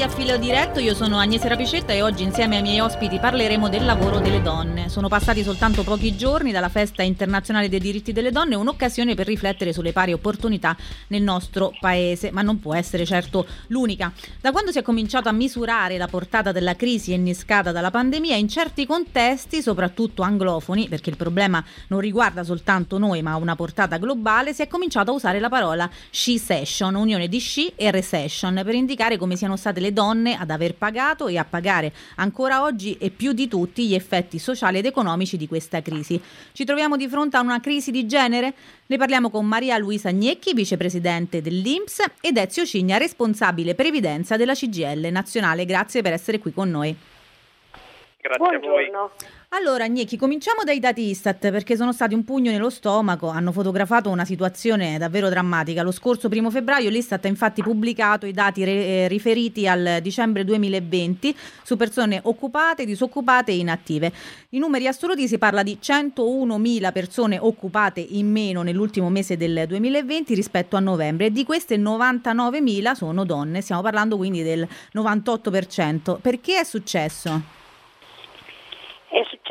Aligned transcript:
A 0.00 0.08
Filo 0.08 0.36
Diretto, 0.36 0.80
io 0.80 0.94
sono 0.94 1.18
Agnese 1.18 1.46
Rapicetta 1.46 1.92
e 1.92 2.02
oggi 2.02 2.24
insieme 2.24 2.56
ai 2.56 2.62
miei 2.62 2.80
ospiti 2.80 3.20
parleremo 3.20 3.68
del 3.68 3.84
lavoro 3.84 4.18
delle 4.18 4.42
donne. 4.42 4.88
Sono 4.88 5.06
passati 5.06 5.44
soltanto 5.44 5.84
pochi 5.84 6.16
giorni 6.16 6.50
dalla 6.50 6.70
festa 6.70 7.02
internazionale 7.02 7.68
dei 7.68 7.78
diritti 7.78 8.12
delle 8.12 8.32
donne, 8.32 8.56
un'occasione 8.56 9.14
per 9.14 9.26
riflettere 9.26 9.72
sulle 9.72 9.92
pari 9.92 10.12
opportunità 10.12 10.76
nel 11.08 11.22
nostro 11.22 11.72
paese, 11.78 12.32
ma 12.32 12.42
non 12.42 12.58
può 12.58 12.74
essere 12.74 13.04
certo 13.06 13.46
l'unica. 13.68 14.12
Da 14.40 14.50
quando 14.50 14.72
si 14.72 14.78
è 14.78 14.82
cominciato 14.82 15.28
a 15.28 15.32
misurare 15.32 15.98
la 15.98 16.08
portata 16.08 16.50
della 16.50 16.74
crisi 16.74 17.12
innescata 17.12 17.70
dalla 17.70 17.92
pandemia, 17.92 18.34
in 18.34 18.48
certi 18.48 18.86
contesti, 18.86 19.62
soprattutto 19.62 20.22
anglofoni, 20.22 20.88
perché 20.88 21.10
il 21.10 21.16
problema 21.16 21.62
non 21.88 22.00
riguarda 22.00 22.42
soltanto 22.42 22.98
noi 22.98 23.22
ma 23.22 23.32
ha 23.32 23.36
una 23.36 23.54
portata 23.54 23.98
globale, 23.98 24.52
si 24.52 24.62
è 24.62 24.66
cominciato 24.66 25.12
a 25.12 25.14
usare 25.14 25.38
la 25.38 25.48
parola 25.48 25.88
she 26.10 26.38
session, 26.38 26.96
unione 26.96 27.28
di 27.28 27.38
she 27.38 27.72
e 27.76 27.90
recession, 27.92 28.60
per 28.64 28.74
indicare 28.74 29.16
come 29.16 29.36
siano 29.36 29.56
state 29.56 29.78
le 29.78 29.91
donne 29.92 30.36
ad 30.36 30.50
aver 30.50 30.74
pagato 30.74 31.28
e 31.28 31.38
a 31.38 31.44
pagare 31.44 31.92
ancora 32.16 32.62
oggi 32.62 32.96
e 32.98 33.10
più 33.10 33.32
di 33.32 33.48
tutti 33.48 33.86
gli 33.86 33.94
effetti 33.94 34.38
sociali 34.38 34.78
ed 34.78 34.86
economici 34.86 35.36
di 35.36 35.46
questa 35.46 35.82
crisi. 35.82 36.20
Ci 36.52 36.64
troviamo 36.64 36.96
di 36.96 37.08
fronte 37.08 37.36
a 37.36 37.40
una 37.40 37.60
crisi 37.60 37.90
di 37.90 38.06
genere? 38.06 38.54
Ne 38.86 38.96
parliamo 38.96 39.30
con 39.30 39.46
Maria 39.46 39.78
Luisa 39.78 40.10
Gnecchi, 40.10 40.54
vicepresidente 40.54 41.40
dell'Inps, 41.40 42.02
ed 42.20 42.36
Ezio 42.36 42.64
Cigna, 42.64 42.96
responsabile 42.96 43.74
previdenza 43.74 44.36
della 44.36 44.54
CGL 44.54 45.08
nazionale. 45.10 45.64
Grazie 45.64 46.02
per 46.02 46.12
essere 46.12 46.38
qui 46.38 46.52
con 46.52 46.70
noi. 46.70 46.96
Grazie 48.22 48.60
Buongiorno. 48.60 48.98
a 48.98 49.08
voi. 49.08 49.10
Allora, 49.48 49.88
Gnecchi, 49.88 50.16
cominciamo 50.16 50.62
dai 50.62 50.78
dati 50.78 51.08
Istat 51.08 51.50
perché 51.50 51.74
sono 51.74 51.92
stati 51.92 52.14
un 52.14 52.22
pugno 52.22 52.52
nello 52.52 52.70
stomaco, 52.70 53.28
hanno 53.28 53.50
fotografato 53.50 54.10
una 54.10 54.24
situazione 54.24 54.96
davvero 54.96 55.28
drammatica. 55.28 55.82
Lo 55.82 55.90
scorso 55.90 56.28
primo 56.28 56.48
febbraio 56.48 56.88
l'Istat 56.88 57.24
ha 57.24 57.28
infatti 57.28 57.62
pubblicato 57.62 58.24
i 58.24 58.32
dati 58.32 58.62
re- 58.62 58.86
eh, 58.86 59.08
riferiti 59.08 59.66
al 59.66 59.98
dicembre 60.00 60.44
2020 60.44 61.36
su 61.64 61.76
persone 61.76 62.20
occupate, 62.22 62.84
disoccupate 62.84 63.50
e 63.50 63.56
inattive. 63.56 64.12
In 64.50 64.60
numeri 64.60 64.86
assoluti 64.86 65.26
si 65.26 65.36
parla 65.36 65.64
di 65.64 65.78
101.000 65.82 66.92
persone 66.92 67.38
occupate 67.40 67.98
in 67.98 68.30
meno 68.30 68.62
nell'ultimo 68.62 69.10
mese 69.10 69.36
del 69.36 69.64
2020 69.66 70.32
rispetto 70.34 70.76
a 70.76 70.80
novembre 70.80 71.26
e 71.26 71.30
di 71.32 71.44
queste 71.44 71.76
99.000 71.76 72.92
sono 72.92 73.24
donne, 73.24 73.62
stiamo 73.62 73.82
parlando 73.82 74.16
quindi 74.16 74.44
del 74.44 74.66
98%. 74.94 76.20
Perché 76.20 76.60
è 76.60 76.64
successo? 76.64 77.61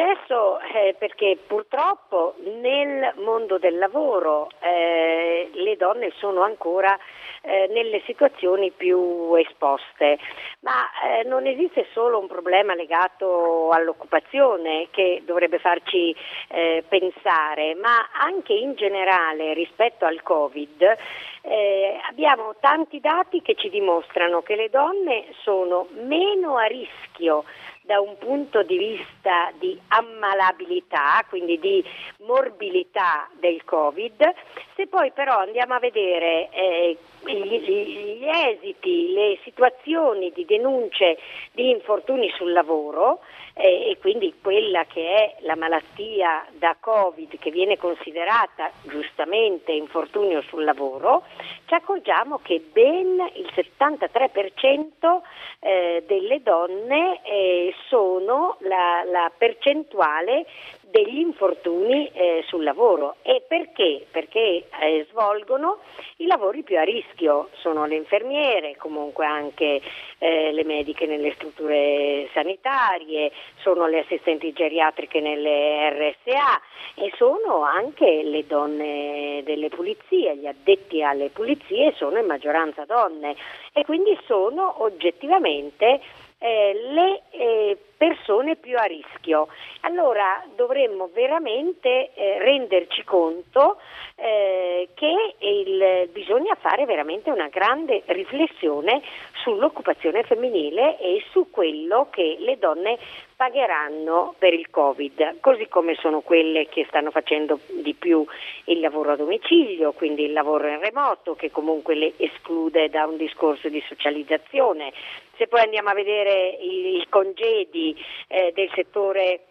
Successo 0.02 0.60
eh, 0.62 0.96
perché 0.98 1.38
purtroppo 1.46 2.34
nel 2.60 3.14
mondo 3.18 3.60
del 3.60 3.78
lavoro 3.78 4.50
eh, 4.60 5.52
le 5.54 5.78
donne 5.78 6.12
sono 6.18 6.42
ancora 6.42 6.98
eh, 7.42 7.68
nelle 7.72 8.02
situazioni 8.08 8.72
più 8.72 9.36
esposte, 9.36 10.18
ma 10.62 10.90
eh, 11.04 11.24
non 11.28 11.46
esiste 11.46 11.86
solo 11.94 12.18
un 12.18 12.26
problema 12.26 12.74
legato 12.74 13.70
all'occupazione 13.70 14.88
che 14.90 15.22
dovrebbe 15.24 15.60
farci 15.60 16.16
eh, 16.48 16.84
pensare, 16.88 17.76
ma 17.76 18.10
anche 18.12 18.54
in 18.54 18.74
generale 18.74 19.54
rispetto 19.54 20.06
al 20.06 20.24
Covid 20.24 20.98
eh, 21.44 22.00
abbiamo 22.10 22.56
tanti 22.60 23.00
dati 23.00 23.42
che 23.44 23.54
ci 23.54 23.70
dimostrano 23.70 24.42
che 24.42 24.56
le 24.56 24.70
donne 24.70 25.26
sono 25.44 25.88
meno 25.92 26.58
a 26.58 26.66
rischio 26.66 27.44
da 27.84 28.00
un 28.00 28.18
punto 28.18 28.64
di 28.64 28.78
vista 28.78 29.52
di 29.58 29.80
ammalabilità, 29.88 31.26
quindi 31.28 31.60
di 31.60 31.84
morbilità 32.20 33.30
del 33.40 33.64
Covid, 33.64 34.34
se 34.76 34.88
poi 34.88 35.12
però 35.12 35.40
andiamo 35.40 35.73
a 35.73 35.80
vedere 35.80 36.50
eh, 36.52 36.98
gli, 37.26 37.60
gli, 37.60 38.28
esiti, 38.28 39.11
le 39.14 39.39
situazioni 39.44 40.32
di 40.32 40.45
denunce 40.45 41.17
di 41.52 41.70
infortuni 41.70 42.30
sul 42.36 42.52
lavoro 42.52 43.20
e 43.61 43.98
quindi 43.99 44.33
quella 44.42 44.86
che 44.86 45.16
è 45.16 45.36
la 45.42 45.55
malattia 45.55 46.45
da 46.52 46.76
Covid 46.80 47.38
che 47.38 47.52
viene 47.52 47.77
considerata 47.77 48.72
giustamente 48.83 49.72
infortunio 49.72 50.42
sul 50.42 50.64
lavoro, 50.64 51.23
ci 51.66 51.73
accorgiamo 51.73 52.39
che 52.42 52.64
ben 52.72 53.20
il 53.36 53.49
73% 53.54 55.22
eh, 55.60 56.04
delle 56.08 56.42
donne 56.42 57.22
eh, 57.23 57.73
sono 57.88 58.58
la, 58.61 59.04
la 59.05 59.32
percentuale 59.38 60.45
degli 60.92 61.20
infortuni 61.20 62.10
eh, 62.14 62.44
sul 62.48 62.64
lavoro. 62.64 63.16
E 63.24 63.44
perché? 63.48 64.06
Perché 64.12 64.68
eh, 64.82 65.08
svolgono 65.10 65.80
i 66.18 66.28
lavori 66.28 66.62
più 66.64 66.78
a 66.78 66.84
rischio, 66.84 67.50
sono 67.54 67.86
le 67.86 67.96
infermiere, 67.96 68.76
comunque 68.78 69.26
anche 69.26 69.82
eh, 70.20 70.52
le 70.52 70.64
mediche 70.64 71.06
nelle 71.08 71.34
strutture 71.34 72.30
sanitarie, 72.34 73.32
sono 73.62 73.88
le 73.88 74.00
assistenti 74.00 74.54
geriatriche 74.54 75.20
nelle 75.20 75.90
RSA 75.90 76.62
e 76.96 77.12
sono 77.16 77.64
anche 77.64 78.22
le 78.23 78.46
donne 78.46 79.42
delle 79.44 79.70
pulizie, 79.70 80.36
gli 80.36 80.46
addetti 80.46 81.02
alle 81.02 81.30
pulizie 81.30 81.94
sono 81.96 82.20
in 82.20 82.26
maggioranza 82.26 82.86
donne 82.86 83.36
e 83.73 83.84
quindi 83.86 84.18
sono 84.26 84.84
oggettivamente 84.84 86.02
eh, 86.44 86.74
le 86.92 87.22
eh, 87.30 87.78
persone 87.96 88.56
più 88.56 88.76
a 88.76 88.84
rischio. 88.84 89.48
Allora 89.82 90.44
dovremmo 90.56 91.10
veramente 91.14 92.12
eh, 92.16 92.40
renderci 92.40 93.04
conto 93.04 93.78
eh, 94.16 94.90
che 94.96 95.36
il, 95.38 96.10
bisogna 96.12 96.56
fare 96.56 96.86
veramente 96.86 97.30
una 97.30 97.48
grande 97.48 98.02
riflessione 98.08 99.04
sull'occupazione 99.44 100.24
femminile 100.24 100.98
e 100.98 101.24
su 101.30 101.52
quello 101.52 102.08
che 102.10 102.38
le 102.40 102.58
donne 102.58 102.98
pagheranno 103.42 104.36
per 104.38 104.54
il 104.54 104.70
Covid, 104.70 105.40
così 105.40 105.68
come 105.68 105.96
sono 105.96 106.22
quelle 106.22 106.68
che 106.68 106.86
stanno 106.88 107.10
facendo 107.10 107.60
di 107.82 107.96
più 107.96 108.24
il 108.66 108.80
lavoro 108.80 109.14
a 109.14 109.16
domicilio, 109.16 109.94
quindi 109.94 110.26
il 110.26 110.32
lavoro 110.32 110.68
in 110.68 110.80
remoto 110.80 111.34
che 111.34 111.50
comunque 111.50 111.96
le 111.96 112.14
esclude 112.18 112.88
da 112.90 113.08
un 113.08 113.18
discorso 113.18 113.68
di 113.68 113.84
socializzazione. 113.88 114.94
Se 115.38 115.48
poi 115.48 115.62
andiamo 115.62 115.90
a 115.90 115.96
vedere 115.96 116.50
i, 116.50 117.04
congedi 117.10 118.00
eh, 118.28 118.52
del 118.54 118.70
settore 118.76 119.46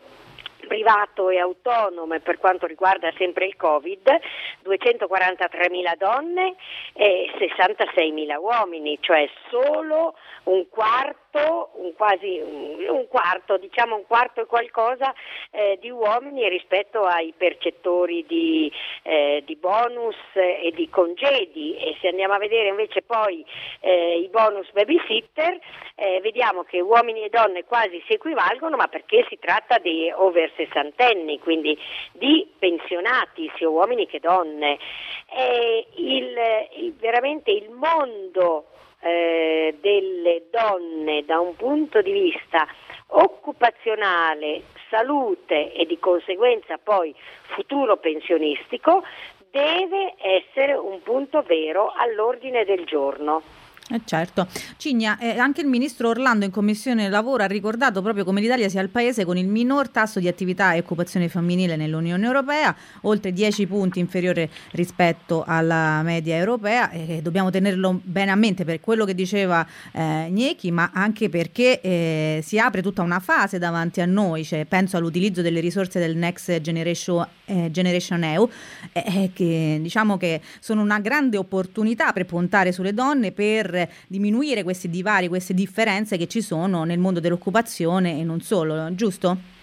privato 0.68 1.30
e 1.30 1.38
autonomo 1.38 2.18
per 2.20 2.38
quanto 2.38 2.66
riguarda 2.66 3.12
sempre 3.16 3.46
il 3.46 3.56
Covid, 3.56 4.08
243.000 4.64 5.96
donne 5.96 6.54
e 6.92 7.28
66.000 7.38 8.36
uomini, 8.38 8.98
cioè 9.00 9.28
solo 9.48 10.14
un 10.44 10.68
quarto, 10.68 11.29
un 11.38 11.94
quasi 11.94 12.40
un 12.40 13.06
quarto, 13.08 13.56
diciamo 13.56 13.94
un 13.94 14.06
quarto 14.06 14.40
e 14.40 14.46
qualcosa 14.46 15.14
eh, 15.50 15.78
di 15.80 15.90
uomini 15.90 16.48
rispetto 16.48 17.02
ai 17.02 17.32
percettori 17.36 18.24
di, 18.26 18.70
eh, 19.02 19.42
di, 19.46 19.56
bonus 19.56 20.16
e 20.34 20.72
di 20.74 20.88
congedi 20.88 21.76
e 21.76 21.96
se 22.00 22.08
andiamo 22.08 22.34
a 22.34 22.38
vedere 22.38 22.68
invece 22.68 23.02
poi 23.02 23.44
eh, 23.80 24.18
i 24.18 24.28
bonus 24.28 24.70
babysitter 24.72 25.58
eh, 25.94 26.20
vediamo 26.22 26.64
che 26.64 26.80
uomini 26.80 27.22
e 27.24 27.28
donne 27.28 27.64
quasi 27.64 28.02
si 28.06 28.14
equivalgono 28.14 28.76
ma 28.76 28.88
perché 28.88 29.24
si 29.28 29.38
tratta 29.38 29.78
di 29.78 30.10
over 30.12 30.50
sessantenni, 30.56 31.38
quindi 31.38 31.78
di 32.12 32.50
pensionati 32.58 33.50
sia 33.56 33.68
uomini 33.68 34.06
che 34.06 34.18
donne. 34.18 34.78
Il, 35.94 36.36
il, 36.76 36.94
veramente 36.94 37.50
il 37.50 37.70
mondo 37.70 38.66
eh, 39.00 39.76
delle 39.80 40.44
donne 40.50 41.24
da 41.24 41.40
un 41.40 41.54
punto 41.56 42.02
di 42.02 42.12
vista 42.12 42.66
occupazionale, 43.12 44.62
salute 44.88 45.72
e 45.72 45.86
di 45.86 45.98
conseguenza 45.98 46.78
poi 46.78 47.14
futuro 47.42 47.96
pensionistico 47.96 49.02
deve 49.50 50.14
essere 50.18 50.74
un 50.74 51.02
punto 51.02 51.42
vero 51.42 51.92
all'ordine 51.96 52.64
del 52.64 52.84
giorno. 52.84 53.42
Eh 53.92 54.02
certo. 54.04 54.46
Cigna, 54.76 55.18
eh, 55.18 55.36
anche 55.36 55.62
il 55.62 55.66
ministro 55.66 56.10
Orlando 56.10 56.44
in 56.44 56.52
Commissione 56.52 57.08
Lavoro 57.08 57.42
ha 57.42 57.46
ricordato 57.46 58.00
proprio 58.02 58.22
come 58.24 58.40
l'Italia 58.40 58.68
sia 58.68 58.80
il 58.82 58.88
paese 58.88 59.24
con 59.24 59.36
il 59.36 59.48
minor 59.48 59.88
tasso 59.88 60.20
di 60.20 60.28
attività 60.28 60.74
e 60.74 60.78
occupazione 60.78 61.28
femminile 61.28 61.74
nell'Unione 61.74 62.24
Europea, 62.24 62.72
oltre 63.02 63.32
10 63.32 63.66
punti 63.66 63.98
inferiore 63.98 64.48
rispetto 64.72 65.42
alla 65.44 66.02
media 66.02 66.36
europea 66.36 66.90
e 66.90 67.20
dobbiamo 67.20 67.50
tenerlo 67.50 68.00
bene 68.00 68.30
a 68.30 68.36
mente 68.36 68.64
per 68.64 68.78
quello 68.78 69.04
che 69.04 69.14
diceva 69.14 69.66
eh, 69.90 70.28
Gnecchi, 70.30 70.70
ma 70.70 70.92
anche 70.94 71.28
perché 71.28 71.80
eh, 71.80 72.40
si 72.44 72.60
apre 72.60 72.82
tutta 72.82 73.02
una 73.02 73.18
fase 73.18 73.58
davanti 73.58 74.00
a 74.00 74.06
noi, 74.06 74.44
cioè, 74.44 74.66
penso 74.66 74.98
all'utilizzo 74.98 75.42
delle 75.42 75.58
risorse 75.58 75.98
del 75.98 76.16
Next 76.16 76.60
Generation, 76.60 77.26
eh, 77.46 77.72
Generation 77.72 78.22
EU, 78.22 78.48
eh, 78.92 79.02
eh, 79.04 79.30
che 79.34 79.78
diciamo 79.82 80.16
che 80.16 80.40
sono 80.60 80.80
una 80.80 81.00
grande 81.00 81.36
opportunità 81.36 82.12
per 82.12 82.24
puntare 82.26 82.70
sulle 82.70 82.94
donne, 82.94 83.32
per 83.32 83.78
diminuire 84.06 84.62
questi 84.62 84.90
divari, 84.90 85.28
queste 85.28 85.54
differenze 85.54 86.16
che 86.16 86.26
ci 86.26 86.40
sono 86.42 86.84
nel 86.84 86.98
mondo 86.98 87.20
dell'occupazione 87.20 88.18
e 88.18 88.24
non 88.24 88.40
solo, 88.40 88.94
giusto? 88.94 89.58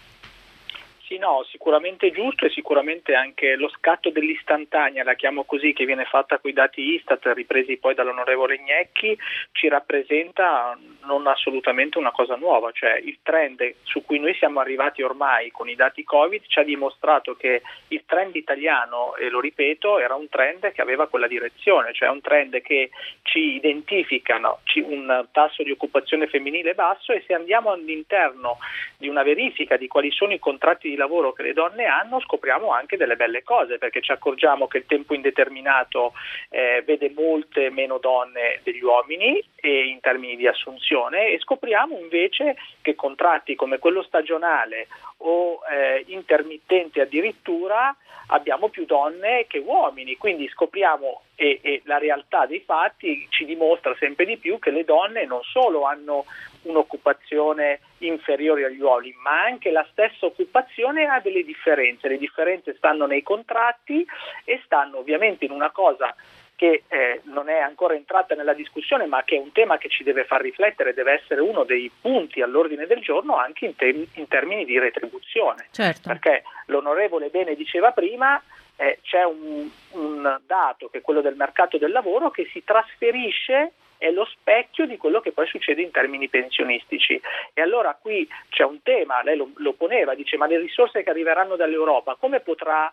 Sì, 1.07 1.17
no, 1.17 1.45
sicuramente 1.49 2.11
giusto 2.11 2.45
e 2.45 2.49
sicuramente 2.49 3.13
anche 3.13 3.55
lo 3.55 3.69
scatto 3.69 4.09
dell'istantanea, 4.09 5.05
la 5.05 5.13
chiamo 5.13 5.45
così, 5.45 5.71
che 5.71 5.85
viene 5.85 6.03
fatta 6.03 6.37
con 6.37 6.49
i 6.49 6.53
dati 6.53 6.81
Istat 6.81 7.31
ripresi 7.33 7.77
poi 7.77 7.93
dall'onorevole 7.93 8.59
Gnecchi, 8.59 9.17
ci 9.53 9.69
rappresenta 9.69 10.77
non 11.05 11.25
assolutamente 11.27 11.97
una 11.97 12.11
cosa 12.11 12.35
nuova, 12.35 12.71
cioè 12.73 12.99
il 13.01 13.19
trend 13.23 13.75
su 13.83 14.03
cui 14.03 14.19
noi 14.19 14.33
siamo 14.33 14.59
arrivati 14.59 15.01
ormai 15.01 15.49
con 15.49 15.69
i 15.69 15.75
dati 15.75 16.03
Covid 16.03 16.43
ci 16.45 16.59
ha 16.59 16.63
dimostrato 16.63 17.37
che 17.37 17.61
il 17.87 18.03
trend 18.05 18.35
italiano, 18.35 19.15
e 19.15 19.29
lo 19.29 19.39
ripeto, 19.39 19.99
era 19.99 20.15
un 20.15 20.27
trend 20.27 20.73
che 20.73 20.81
aveva 20.81 21.07
quella 21.07 21.27
direzione, 21.27 21.93
cioè 21.93 22.09
un 22.09 22.19
trend 22.19 22.59
che 22.61 22.89
ci 23.21 23.55
identifica 23.55 24.37
no, 24.39 24.59
un 24.83 25.25
tasso 25.31 25.63
di 25.63 25.71
occupazione 25.71 26.27
femminile 26.27 26.73
basso 26.73 27.13
e 27.13 27.23
se 27.25 27.33
andiamo 27.33 27.71
all'interno 27.71 28.57
di 28.97 29.07
una 29.07 29.23
verifica 29.23 29.77
di 29.77 29.87
quali 29.87 30.11
sono 30.11 30.33
i 30.33 30.39
contratti 30.39 30.89
di 30.89 30.95
lavoro 30.97 31.31
che 31.33 31.43
le 31.43 31.53
donne 31.53 31.85
hanno, 31.85 32.19
scopriamo 32.19 32.71
anche 32.71 32.97
delle 32.97 33.15
belle 33.15 33.43
cose, 33.43 33.77
perché 33.77 34.01
ci 34.01 34.11
accorgiamo 34.11 34.67
che 34.67 34.79
il 34.79 34.85
tempo 34.85 35.13
indeterminato 35.13 36.13
eh, 36.49 36.83
vede 36.85 37.11
molte 37.15 37.69
meno 37.69 37.97
donne 37.97 38.59
degli 38.63 38.83
uomini 38.83 39.41
in 39.61 39.99
termini 40.01 40.35
di 40.35 40.47
assunzione 40.47 41.29
e 41.29 41.39
scopriamo 41.39 41.97
invece 41.97 42.55
che 42.81 42.95
contratti 42.95 43.55
come 43.55 43.79
quello 43.79 44.03
stagionale 44.03 44.87
o 45.17 45.59
eh, 45.69 46.03
intermittente 46.07 47.01
addirittura 47.01 47.95
abbiamo 48.27 48.69
più 48.69 48.85
donne 48.85 49.45
che 49.47 49.59
uomini, 49.59 50.17
quindi 50.17 50.47
scopriamo 50.49 51.21
e, 51.35 51.59
e, 51.61 51.81
la 51.85 51.97
realtà 51.97 52.45
dei 52.45 52.61
fatti 52.65 53.27
ci 53.29 53.45
dimostra 53.45 53.95
sempre 53.99 54.25
di 54.25 54.37
più 54.37 54.59
che 54.59 54.71
le 54.71 54.83
donne 54.83 55.25
non 55.25 55.41
solo 55.43 55.83
hanno 55.83 56.25
un'occupazione 56.67 57.79
inferiore 57.99 58.65
agli 58.65 58.79
uomini, 58.79 59.15
ma 59.21 59.43
anche 59.43 59.71
la 59.71 59.85
stessa 59.91 60.25
occupazione 60.25 61.05
ha 61.05 61.19
delle 61.19 61.43
differenze. 61.43 62.07
Le 62.07 62.17
differenze 62.17 62.75
stanno 62.77 63.05
nei 63.05 63.23
contratti 63.23 64.05
e 64.43 64.61
stanno 64.65 64.97
ovviamente 64.97 65.45
in 65.45 65.51
una 65.51 65.71
cosa 65.71 66.15
che 66.55 66.83
eh, 66.87 67.21
non 67.25 67.49
è 67.49 67.59
ancora 67.59 67.93
entrata 67.93 68.33
nella 68.33 68.53
discussione, 68.53 69.05
ma 69.05 69.23
che 69.23 69.35
è 69.35 69.39
un 69.39 69.51
tema 69.51 69.77
che 69.77 69.89
ci 69.89 70.03
deve 70.03 70.25
far 70.25 70.41
riflettere, 70.41 70.95
deve 70.95 71.13
essere 71.13 71.39
uno 71.39 71.63
dei 71.63 71.89
punti 72.01 72.41
all'ordine 72.41 72.87
del 72.87 72.99
giorno 72.99 73.37
anche 73.37 73.65
in, 73.65 73.75
te- 73.75 74.07
in 74.11 74.27
termini 74.27 74.65
di 74.65 74.79
retribuzione. 74.79 75.67
Certo. 75.69 76.09
Perché 76.09 76.43
l'onorevole 76.65 77.29
Bene 77.29 77.53
diceva 77.53 77.91
prima, 77.91 78.41
eh, 78.75 78.97
c'è 79.03 79.23
un, 79.23 79.69
un 79.91 80.39
dato 80.47 80.89
che 80.89 80.97
è 80.97 81.01
quello 81.01 81.21
del 81.21 81.35
mercato 81.35 81.77
del 81.77 81.91
lavoro 81.91 82.31
che 82.31 82.49
si 82.51 82.63
trasferisce 82.63 83.73
è 83.97 84.11
lo 84.11 84.25
specchio 84.25 84.85
di 84.85 84.97
quello 84.97 85.19
che 85.21 85.31
poi 85.31 85.47
succede 85.47 85.81
in 85.81 85.91
termini 85.91 86.27
pensionistici. 86.27 87.19
E 87.53 87.61
allora 87.61 87.97
qui 87.99 88.27
c'è 88.49 88.63
un 88.63 88.81
tema, 88.83 89.21
lei 89.23 89.37
lo, 89.37 89.51
lo 89.55 89.73
poneva, 89.73 90.15
dice 90.15 90.37
ma 90.37 90.47
le 90.47 90.59
risorse 90.59 91.03
che 91.03 91.09
arriveranno 91.09 91.55
dall'Europa 91.55 92.15
come 92.15 92.39
potrà 92.39 92.91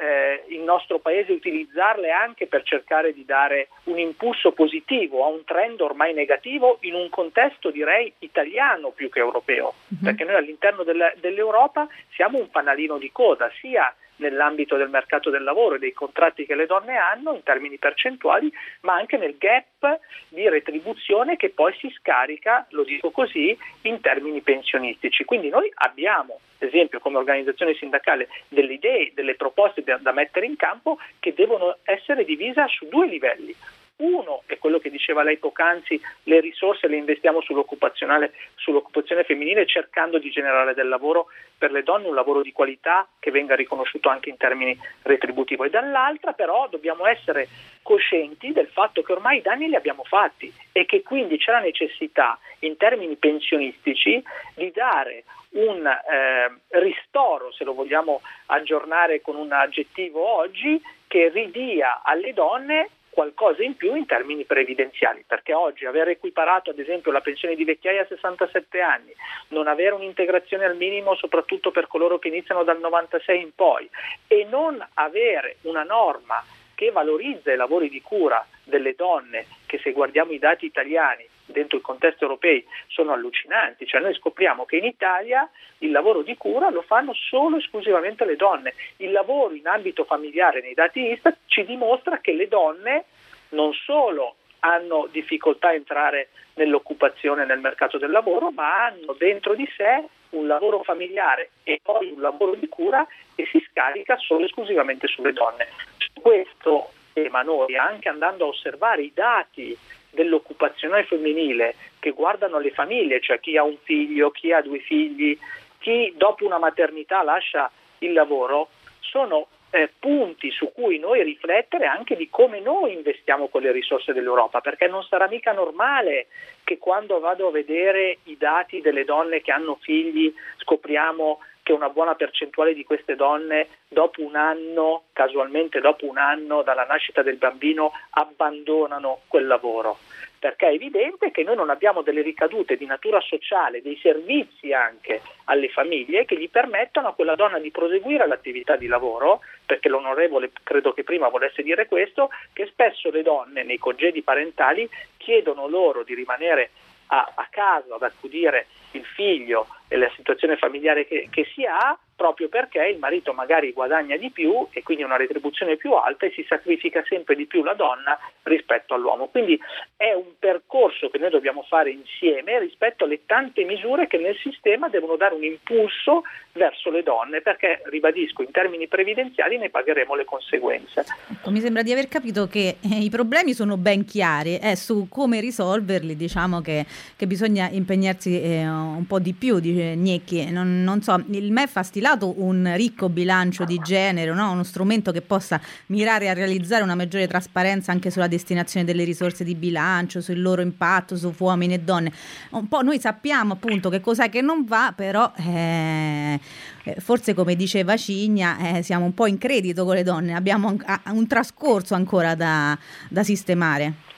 eh, 0.00 0.44
il 0.48 0.60
nostro 0.60 0.98
Paese 0.98 1.32
utilizzarle 1.32 2.10
anche 2.10 2.46
per 2.46 2.62
cercare 2.62 3.12
di 3.12 3.24
dare 3.24 3.68
un 3.84 3.98
impulso 3.98 4.52
positivo 4.52 5.24
a 5.24 5.28
un 5.28 5.44
trend 5.44 5.80
ormai 5.80 6.14
negativo 6.14 6.78
in 6.80 6.94
un 6.94 7.08
contesto 7.10 7.70
direi 7.70 8.12
italiano 8.20 8.90
più 8.90 9.10
che 9.10 9.18
europeo, 9.18 9.74
uh-huh. 9.88 9.98
perché 10.02 10.24
noi 10.24 10.36
all'interno 10.36 10.82
della, 10.84 11.12
dell'Europa 11.16 11.86
siamo 12.14 12.38
un 12.38 12.48
fanalino 12.48 12.96
di 12.98 13.10
coda 13.12 13.50
sia 13.60 13.94
nell'ambito 14.16 14.76
del 14.76 14.88
mercato 14.88 15.30
del 15.30 15.42
lavoro 15.42 15.76
e 15.76 15.78
dei 15.78 15.92
contratti 15.92 16.46
che 16.46 16.54
le 16.54 16.66
donne 16.66 16.96
hanno 16.96 17.34
in 17.34 17.42
termini 17.42 17.78
percentuali, 17.78 18.52
ma 18.80 18.94
anche 18.94 19.16
nel 19.16 19.36
gap 19.38 20.00
di 20.28 20.48
retribuzione 20.48 21.36
che 21.36 21.50
poi 21.50 21.74
si 21.78 21.92
scarica, 21.98 22.66
lo 22.70 22.84
dico 22.84 23.10
così, 23.10 23.56
in 23.82 24.00
termini 24.00 24.40
pensionistici. 24.40 25.24
Quindi 25.24 25.48
noi 25.48 25.70
abbiamo, 25.74 26.40
ad 26.58 26.68
esempio, 26.68 26.98
come 26.98 27.18
organizzazione 27.18 27.74
sindacale, 27.74 28.28
delle 28.48 28.74
idee, 28.74 29.12
delle 29.14 29.34
proposte 29.34 29.82
da, 29.82 29.96
da 29.98 30.12
mettere 30.12 30.46
in 30.46 30.56
campo 30.56 30.98
che 31.18 31.34
devono 31.34 31.78
essere 31.84 32.24
divise 32.24 32.64
su 32.68 32.88
due 32.88 33.06
livelli. 33.06 33.54
Uno 33.96 34.42
è 34.46 34.58
quello 34.58 34.80
che 34.80 34.90
diceva 34.90 35.22
lei 35.22 35.36
poc'anzi, 35.36 36.00
le 36.24 36.40
risorse 36.40 36.88
le 36.88 36.96
investiamo 36.96 37.40
sull'occupazione 37.40 39.22
femminile 39.24 39.66
cercando 39.66 40.18
di 40.18 40.30
generare 40.30 40.74
del 40.74 40.88
lavoro 40.88 41.26
per 41.56 41.70
le 41.70 41.84
donne, 41.84 42.08
un 42.08 42.14
lavoro 42.16 42.42
di 42.42 42.50
qualità 42.50 43.06
che 43.20 43.30
venga 43.30 43.54
riconosciuto 43.54 44.08
anche 44.08 44.30
in 44.30 44.36
termini 44.36 44.76
retributivi. 45.02 45.66
E 45.66 45.70
dall'altra 45.70 46.32
però 46.32 46.66
dobbiamo 46.68 47.06
essere 47.06 47.46
coscienti 47.82 48.50
del 48.50 48.66
fatto 48.66 49.02
che 49.02 49.12
ormai 49.12 49.38
i 49.38 49.42
danni 49.42 49.68
li 49.68 49.76
abbiamo 49.76 50.02
fatti 50.02 50.52
e 50.72 50.86
che 50.86 51.02
quindi 51.02 51.38
c'è 51.38 51.52
la 51.52 51.60
necessità 51.60 52.36
in 52.60 52.76
termini 52.76 53.14
pensionistici 53.14 54.20
di 54.56 54.72
dare 54.72 55.22
un 55.50 55.86
eh, 55.86 56.80
ristoro, 56.80 57.52
se 57.52 57.62
lo 57.62 57.74
vogliamo 57.74 58.22
aggiornare 58.46 59.20
con 59.20 59.36
un 59.36 59.52
aggettivo 59.52 60.20
oggi, 60.20 60.82
che 61.06 61.28
ridia 61.28 62.02
alle 62.02 62.32
donne 62.32 62.88
qualcosa 63.14 63.62
in 63.62 63.76
più 63.76 63.94
in 63.94 64.04
termini 64.04 64.44
previdenziali, 64.44 65.24
perché 65.26 65.54
oggi 65.54 65.86
aver 65.86 66.08
equiparato 66.08 66.70
ad 66.70 66.78
esempio 66.78 67.12
la 67.12 67.20
pensione 67.20 67.54
di 67.54 67.64
vecchiaia 67.64 68.02
a 68.02 68.06
67 68.06 68.80
anni, 68.80 69.14
non 69.48 69.68
avere 69.68 69.94
un'integrazione 69.94 70.64
al 70.64 70.76
minimo 70.76 71.14
soprattutto 71.14 71.70
per 71.70 71.86
coloro 71.86 72.18
che 72.18 72.28
iniziano 72.28 72.64
dal 72.64 72.80
96 72.80 73.40
in 73.40 73.54
poi 73.54 73.88
e 74.26 74.44
non 74.50 74.84
avere 74.94 75.56
una 75.62 75.84
norma 75.84 76.44
che 76.74 76.90
valorizza 76.90 77.52
i 77.52 77.56
lavori 77.56 77.88
di 77.88 78.02
cura 78.02 78.44
delle 78.64 78.94
donne, 78.94 79.46
che 79.64 79.78
se 79.78 79.92
guardiamo 79.92 80.32
i 80.32 80.38
dati 80.38 80.66
italiani 80.66 81.26
dentro 81.46 81.76
il 81.76 81.82
contesto 81.82 82.24
europeo 82.24 82.62
sono 82.88 83.12
allucinanti, 83.12 83.86
cioè 83.86 84.00
noi 84.00 84.14
scopriamo 84.14 84.64
che 84.64 84.76
in 84.76 84.84
Italia 84.84 85.48
il 85.78 85.90
lavoro 85.90 86.22
di 86.22 86.36
cura 86.36 86.70
lo 86.70 86.82
fanno 86.82 87.12
solo 87.14 87.56
e 87.56 87.58
esclusivamente 87.58 88.24
le 88.24 88.36
donne, 88.36 88.74
il 88.98 89.12
lavoro 89.12 89.54
in 89.54 89.66
ambito 89.66 90.04
familiare 90.04 90.60
nei 90.60 90.74
dati 90.74 91.10
Istat 91.10 91.36
ci 91.46 91.64
dimostra 91.64 92.18
che 92.18 92.32
le 92.32 92.48
donne 92.48 93.04
non 93.50 93.72
solo 93.72 94.36
hanno 94.60 95.08
difficoltà 95.10 95.68
a 95.68 95.74
entrare 95.74 96.28
nell'occupazione 96.54 97.44
nel 97.44 97.60
mercato 97.60 97.98
del 97.98 98.10
lavoro, 98.10 98.50
ma 98.50 98.86
hanno 98.86 99.12
dentro 99.12 99.54
di 99.54 99.68
sé 99.76 100.04
un 100.30 100.46
lavoro 100.46 100.82
familiare 100.82 101.50
e 101.62 101.80
poi 101.82 102.10
un 102.10 102.20
lavoro 102.20 102.54
di 102.54 102.68
cura 102.68 103.06
che 103.34 103.46
si 103.46 103.64
scarica 103.70 104.16
solo 104.16 104.42
e 104.42 104.44
esclusivamente 104.44 105.06
sulle 105.06 105.32
donne. 105.32 105.68
Su 105.98 106.20
questo 106.20 106.90
tema 107.12 107.42
noi, 107.42 107.76
anche 107.76 108.08
andando 108.08 108.44
a 108.44 108.48
osservare 108.48 109.02
i 109.02 109.12
dati 109.14 109.76
dell'occupazione 110.14 111.04
femminile 111.04 111.74
che 111.98 112.10
guardano 112.10 112.58
le 112.58 112.70
famiglie, 112.70 113.20
cioè 113.20 113.40
chi 113.40 113.56
ha 113.56 113.62
un 113.62 113.76
figlio, 113.82 114.30
chi 114.30 114.52
ha 114.52 114.62
due 114.62 114.78
figli, 114.78 115.38
chi 115.78 116.12
dopo 116.16 116.44
una 116.46 116.58
maternità 116.58 117.22
lascia 117.22 117.70
il 117.98 118.12
lavoro, 118.12 118.68
sono 119.00 119.48
eh, 119.74 119.90
punti 119.98 120.50
su 120.50 120.70
cui 120.72 120.98
noi 120.98 121.22
riflettere 121.22 121.86
anche 121.86 122.14
di 122.14 122.28
come 122.30 122.60
noi 122.60 122.92
investiamo 122.92 123.48
con 123.48 123.62
le 123.62 123.72
risorse 123.72 124.12
dell'Europa, 124.12 124.60
perché 124.60 124.86
non 124.86 125.02
sarà 125.02 125.26
mica 125.28 125.52
normale 125.52 126.28
che 126.62 126.78
quando 126.78 127.18
vado 127.18 127.48
a 127.48 127.50
vedere 127.50 128.18
i 128.24 128.36
dati 128.36 128.80
delle 128.80 129.04
donne 129.04 129.42
che 129.42 129.50
hanno 129.50 129.76
figli 129.80 130.32
scopriamo 130.58 131.40
che 131.64 131.72
una 131.72 131.88
buona 131.88 132.14
percentuale 132.14 132.74
di 132.74 132.84
queste 132.84 133.16
donne 133.16 133.68
dopo 133.88 134.20
un 134.20 134.36
anno, 134.36 135.04
casualmente 135.14 135.80
dopo 135.80 136.06
un 136.06 136.18
anno 136.18 136.62
dalla 136.62 136.84
nascita 136.84 137.22
del 137.22 137.38
bambino, 137.38 137.92
abbandonano 138.10 139.22
quel 139.28 139.46
lavoro. 139.46 139.96
Perché 140.38 140.68
è 140.68 140.72
evidente 140.74 141.30
che 141.30 141.42
noi 141.42 141.56
non 141.56 141.70
abbiamo 141.70 142.02
delle 142.02 142.20
ricadute 142.20 142.76
di 142.76 142.84
natura 142.84 143.18
sociale, 143.22 143.80
dei 143.80 143.96
servizi 143.96 144.74
anche 144.74 145.22
alle 145.44 145.70
famiglie 145.70 146.26
che 146.26 146.36
gli 146.36 146.50
permettono 146.50 147.08
a 147.08 147.14
quella 147.14 147.34
donna 147.34 147.58
di 147.58 147.70
proseguire 147.70 148.26
l'attività 148.26 148.76
di 148.76 148.86
lavoro, 148.86 149.40
perché 149.64 149.88
l'onorevole 149.88 150.50
credo 150.62 150.92
che 150.92 151.02
prima 151.02 151.28
volesse 151.28 151.62
dire 151.62 151.86
questo, 151.86 152.28
che 152.52 152.66
spesso 152.66 153.10
le 153.10 153.22
donne 153.22 153.62
nei 153.62 153.78
congedi 153.78 154.20
parentali 154.20 154.86
chiedono 155.16 155.66
loro 155.66 156.02
di 156.02 156.14
rimanere 156.14 156.70
a, 157.08 157.32
a 157.34 157.46
casa 157.50 157.94
ad 157.94 158.02
accudire 158.02 158.66
il 158.92 159.04
figlio 159.04 159.66
e 159.88 159.96
la 159.96 160.10
situazione 160.16 160.56
familiare 160.56 161.06
che, 161.06 161.28
che 161.30 161.44
si 161.54 161.64
ha 161.64 161.98
proprio 162.16 162.48
perché 162.48 162.84
il 162.86 162.98
marito 162.98 163.32
magari 163.32 163.72
guadagna 163.72 164.16
di 164.16 164.30
più 164.30 164.66
e 164.70 164.82
quindi 164.82 165.02
una 165.02 165.16
retribuzione 165.16 165.76
più 165.76 165.92
alta 165.92 166.26
e 166.26 166.32
si 166.32 166.44
sacrifica 166.48 167.02
sempre 167.06 167.34
di 167.34 167.46
più 167.46 167.62
la 167.62 167.74
donna 167.74 168.18
rispetto 168.42 168.94
all'uomo. 168.94 169.26
Quindi 169.26 169.60
è 169.96 170.12
un 170.12 170.38
percorso 170.38 171.10
che 171.10 171.18
noi 171.18 171.30
dobbiamo 171.30 171.62
fare 171.62 171.90
insieme 171.90 172.58
rispetto 172.60 173.04
alle 173.04 173.26
tante 173.26 173.64
misure 173.64 174.06
che 174.06 174.18
nel 174.18 174.36
sistema 174.36 174.88
devono 174.88 175.16
dare 175.16 175.34
un 175.34 175.44
impulso 175.44 176.22
verso 176.54 176.90
le 176.90 177.02
donne 177.02 177.40
perché, 177.40 177.82
ribadisco, 177.86 178.42
in 178.42 178.50
termini 178.52 178.86
previdenziali 178.86 179.58
ne 179.58 179.70
pagheremo 179.70 180.14
le 180.14 180.24
conseguenze. 180.24 181.04
Ecco, 181.30 181.50
mi 181.50 181.60
sembra 181.60 181.82
di 181.82 181.90
aver 181.90 182.06
capito 182.06 182.46
che 182.46 182.76
eh, 182.80 182.96
i 182.96 183.10
problemi 183.10 183.54
sono 183.54 183.76
ben 183.76 184.04
chiari 184.04 184.58
e 184.58 184.70
eh, 184.70 184.76
su 184.76 185.08
come 185.08 185.40
risolverli 185.40 186.14
diciamo 186.14 186.60
che, 186.60 186.86
che 187.16 187.26
bisogna 187.26 187.68
impegnarsi 187.70 188.40
eh, 188.40 188.68
un 188.68 189.04
po' 189.06 189.18
di 189.18 189.32
più 189.32 189.58
di, 189.58 189.72
Gnecchi, 189.72 190.50
non, 190.50 190.84
non, 190.84 191.02
so, 191.02 191.22
il 191.30 191.50
MEF 191.50 191.76
ha 191.76 191.82
stilato 191.82 192.40
un 192.40 192.72
ricco 192.76 193.08
bilancio 193.08 193.64
di 193.64 193.78
genere, 193.78 194.32
no? 194.32 194.52
uno 194.52 194.62
strumento 194.62 195.10
che 195.10 195.22
possa 195.22 195.60
mirare 195.86 196.28
a 196.28 196.34
realizzare 196.34 196.84
una 196.84 196.94
maggiore 196.94 197.26
trasparenza 197.26 197.90
anche 197.90 198.10
sulla 198.10 198.28
destinazione 198.28 198.86
delle 198.86 199.02
risorse 199.02 199.42
di 199.42 199.56
bilancio, 199.56 200.20
sul 200.20 200.40
loro 200.40 200.62
impatto 200.62 201.16
su 201.16 201.34
uomini 201.36 201.74
e 201.74 201.78
donne. 201.78 202.12
Un 202.50 202.68
po' 202.68 202.82
noi 202.82 203.00
sappiamo 203.00 203.54
appunto 203.54 203.88
che 203.88 204.00
cos'è 204.00 204.28
che 204.28 204.40
non 204.40 204.64
va, 204.64 204.92
però 204.94 205.32
eh, 205.36 206.38
eh 206.84 207.00
forse 207.00 207.34
come 207.34 207.54
diceva 207.56 207.96
Cigna 207.96 208.76
eh, 208.76 208.82
siamo 208.82 209.04
un 209.04 209.14
po' 209.14 209.26
in 209.26 209.38
credito 209.38 209.84
con 209.84 209.94
le 209.94 210.02
donne, 210.02 210.34
abbiamo 210.34 210.68
un, 210.68 210.84
un 211.12 211.26
trascorso 211.26 211.94
ancora 211.94 212.34
da, 212.34 212.78
da 213.08 213.22
sistemare. 213.22 214.12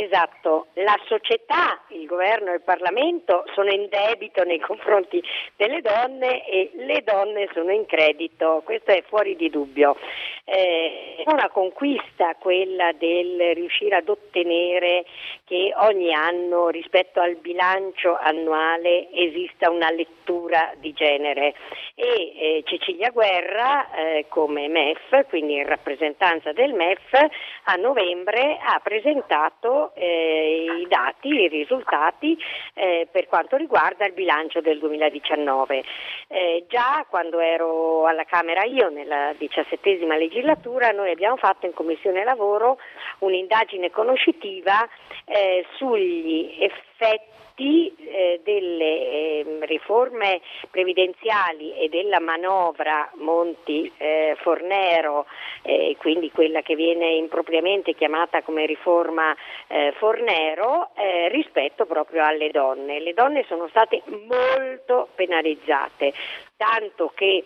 Esatto, 0.00 0.68
la 0.74 0.96
società, 1.06 1.80
il 1.88 2.06
governo 2.06 2.52
e 2.52 2.56
il 2.56 2.60
Parlamento 2.60 3.42
sono 3.54 3.70
in 3.70 3.88
debito 3.88 4.44
nei 4.44 4.60
confronti 4.60 5.20
delle 5.56 5.80
donne 5.80 6.46
e 6.46 6.70
le 6.74 7.02
donne 7.02 7.48
sono 7.52 7.72
in 7.72 7.84
credito, 7.84 8.62
questo 8.64 8.92
è 8.92 9.02
fuori 9.08 9.34
di 9.34 9.50
dubbio. 9.50 9.96
Eh, 10.50 11.24
è 11.26 11.30
una 11.30 11.50
conquista 11.50 12.34
quella 12.38 12.92
del 12.92 13.54
riuscire 13.54 13.96
ad 13.96 14.08
ottenere 14.08 15.04
che 15.44 15.74
ogni 15.76 16.14
anno 16.14 16.68
rispetto 16.68 17.20
al 17.20 17.36
bilancio 17.36 18.16
annuale 18.16 19.12
esista 19.12 19.68
una 19.68 19.90
lettura 19.90 20.72
di 20.78 20.94
genere 20.94 21.54
e 21.94 22.04
eh, 22.04 22.62
Cecilia 22.64 23.10
Guerra 23.10 23.90
eh, 23.90 24.24
come 24.28 24.68
MEF, 24.68 25.26
quindi 25.28 25.56
in 25.56 25.66
rappresentanza 25.66 26.52
del 26.52 26.72
MEF, 26.72 27.12
a 27.64 27.74
novembre 27.74 28.58
ha 28.58 28.80
presentato 28.82 29.92
eh, 29.96 30.64
i 30.80 30.86
dati, 30.88 31.28
i 31.28 31.48
risultati 31.48 32.38
eh, 32.72 33.06
per 33.10 33.26
quanto 33.26 33.56
riguarda 33.56 34.06
il 34.06 34.14
bilancio 34.14 34.62
del 34.62 34.78
2019. 34.78 35.84
Eh, 36.28 36.64
già 36.68 37.04
quando 37.08 37.38
ero 37.40 38.06
alla 38.06 38.24
Camera 38.24 38.64
io 38.64 38.88
nella 38.88 39.34
diciassettesima 39.36 40.16
legislatura 40.16 40.36
noi 40.42 41.10
abbiamo 41.10 41.36
fatto 41.36 41.66
in 41.66 41.74
Commissione 41.74 42.24
Lavoro 42.24 42.78
un'indagine 43.20 43.90
conoscitiva 43.90 44.88
eh, 45.24 45.64
sugli 45.76 46.56
effetti 46.58 47.94
eh, 47.96 48.40
delle 48.44 48.84
eh, 48.84 49.58
riforme 49.62 50.40
previdenziali 50.70 51.76
e 51.76 51.88
della 51.88 52.20
manovra 52.20 53.10
Monti-Fornero, 53.14 55.26
eh, 55.62 55.96
quindi 55.98 56.30
quella 56.30 56.62
che 56.62 56.76
viene 56.76 57.14
impropriamente 57.14 57.94
chiamata 57.94 58.42
come 58.42 58.64
riforma 58.64 59.34
eh, 59.66 59.92
Fornero, 59.96 60.90
eh, 60.94 61.28
rispetto 61.30 61.84
proprio 61.84 62.24
alle 62.24 62.50
donne. 62.50 63.00
Le 63.00 63.12
donne 63.12 63.44
sono 63.48 63.66
state 63.68 64.02
molto 64.06 65.08
penalizzate, 65.16 66.12
tanto 66.56 67.10
che 67.14 67.44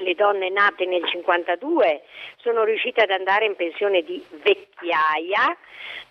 le 0.00 0.14
donne 0.14 0.50
nate 0.50 0.84
nel 0.86 1.04
52 1.06 2.02
sono 2.36 2.64
riuscite 2.64 3.02
ad 3.02 3.10
andare 3.10 3.46
in 3.46 3.56
pensione 3.56 4.02
di 4.02 4.22
vecchiaia 4.30 5.56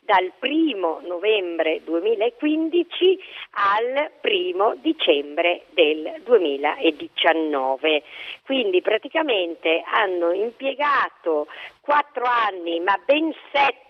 dal 0.02 0.32
1 0.40 1.02
novembre 1.06 1.82
2015 1.84 3.20
al 3.52 4.12
1 4.22 4.76
dicembre 4.82 5.64
del 5.72 6.22
2019. 6.24 8.04
Quindi 8.46 8.82
praticamente 8.82 9.84
hanno 9.86 10.32
impiegato 10.32 11.48
4 11.82 12.24
anni, 12.26 12.80
ma 12.80 12.98
ben 13.06 13.34
7 13.52 13.87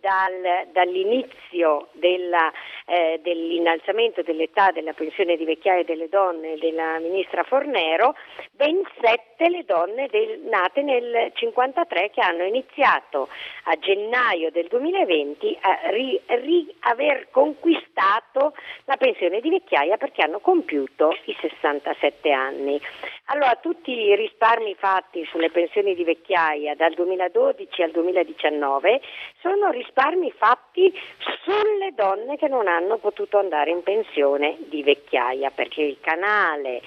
dal, 0.00 0.68
dall'inizio 0.72 1.88
della, 1.92 2.52
eh, 2.86 3.18
dell'innalzamento 3.22 4.22
dell'età 4.22 4.70
della 4.70 4.92
pensione 4.92 5.36
di 5.36 5.44
vecchiaia 5.44 5.82
delle 5.82 6.08
donne 6.08 6.56
della 6.58 6.98
ministra 7.00 7.42
Fornero, 7.42 8.14
ben 8.52 8.80
sette 9.00 9.48
le 9.48 9.64
donne 9.64 10.06
del, 10.08 10.40
nate 10.44 10.82
nel 10.82 11.32
53 11.34 12.10
che 12.10 12.20
hanno 12.20 12.44
iniziato 12.44 13.28
a 13.64 13.76
gennaio 13.76 14.50
del 14.50 14.68
2020 14.68 15.58
a 15.60 15.90
ri, 15.90 16.20
ri, 16.26 16.72
aver 16.80 17.28
conquistato 17.30 18.54
la 18.84 18.96
pensione 18.96 19.40
di 19.40 19.50
vecchiaia 19.50 19.96
perché 19.96 20.22
hanno 20.22 20.38
compiuto 20.38 21.16
i 21.24 21.36
67 21.40 22.30
anni. 22.30 22.80
Allora 23.26 23.56
tutti 23.56 23.90
i 23.90 24.14
risparmi 24.14 24.74
fatti 24.76 25.24
sulle 25.24 25.50
pensioni 25.50 25.94
di 25.94 26.04
vecchiaia 26.04 26.76
dal 26.76 26.94
2012 26.94 27.82
al 27.82 27.90
2019 27.90 29.00
sono 29.40 29.55
risparmi 29.70 30.32
fatti 30.32 30.92
sulle 31.42 31.92
donne 31.94 32.36
che 32.36 32.48
non 32.48 32.68
hanno 32.68 32.98
potuto 32.98 33.38
andare 33.38 33.70
in 33.70 33.82
pensione 33.82 34.56
di 34.68 34.82
vecchiaia 34.82 35.50
perché 35.50 35.82
il 35.82 35.98
canale 36.00 36.82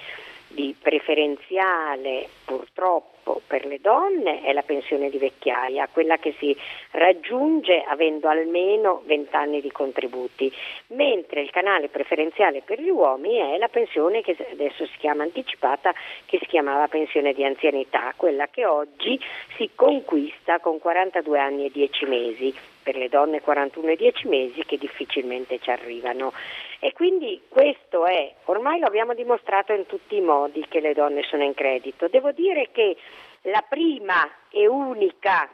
di 0.49 0.75
preferenziale 0.79 2.27
purtroppo 2.45 3.41
per 3.45 3.65
le 3.65 3.79
donne 3.79 4.41
è 4.41 4.53
la 4.53 4.63
pensione 4.63 5.09
di 5.09 5.17
vecchiaia, 5.17 5.87
quella 5.91 6.17
che 6.17 6.33
si 6.39 6.55
raggiunge 6.91 7.83
avendo 7.87 8.27
almeno 8.27 9.01
20 9.05 9.35
anni 9.35 9.61
di 9.61 9.71
contributi, 9.71 10.51
mentre 10.87 11.41
il 11.41 11.51
canale 11.51 11.89
preferenziale 11.89 12.61
per 12.61 12.81
gli 12.81 12.89
uomini 12.89 13.53
è 13.53 13.57
la 13.57 13.67
pensione 13.67 14.21
che 14.21 14.35
adesso 14.51 14.85
si 14.87 14.97
chiama 14.97 15.23
anticipata, 15.23 15.93
che 16.25 16.39
si 16.39 16.45
chiamava 16.45 16.87
pensione 16.87 17.33
di 17.33 17.45
anzianità, 17.45 18.13
quella 18.15 18.47
che 18.47 18.65
oggi 18.65 19.19
si 19.57 19.69
conquista 19.75 20.59
con 20.59 20.79
42 20.79 21.39
anni 21.39 21.65
e 21.65 21.71
10 21.71 22.05
mesi 22.05 22.53
per 22.89 22.97
le 22.97 23.07
donne 23.07 23.39
41 23.41 23.91
e 23.91 23.95
10 23.95 24.27
mesi 24.27 24.65
che 24.65 24.79
difficilmente 24.79 25.59
ci 25.59 25.69
arrivano. 25.69 26.33
E 26.79 26.91
quindi 26.91 27.39
questo 27.47 28.07
è, 28.07 28.33
ormai 28.45 28.79
lo 28.79 28.87
abbiamo 28.87 29.13
dimostrato 29.13 29.73
in 29.73 29.85
tutti 29.85 30.15
i 30.15 30.21
modi 30.21 30.65
che 30.67 30.79
le 30.79 30.95
donne 30.95 31.21
sono 31.21 31.43
in 31.43 31.53
credito. 31.53 32.07
Devo 32.07 32.31
dire 32.31 32.69
che 32.71 32.97
la 33.43 33.63
prima 33.69 34.27
e 34.49 34.67
unica 34.67 35.47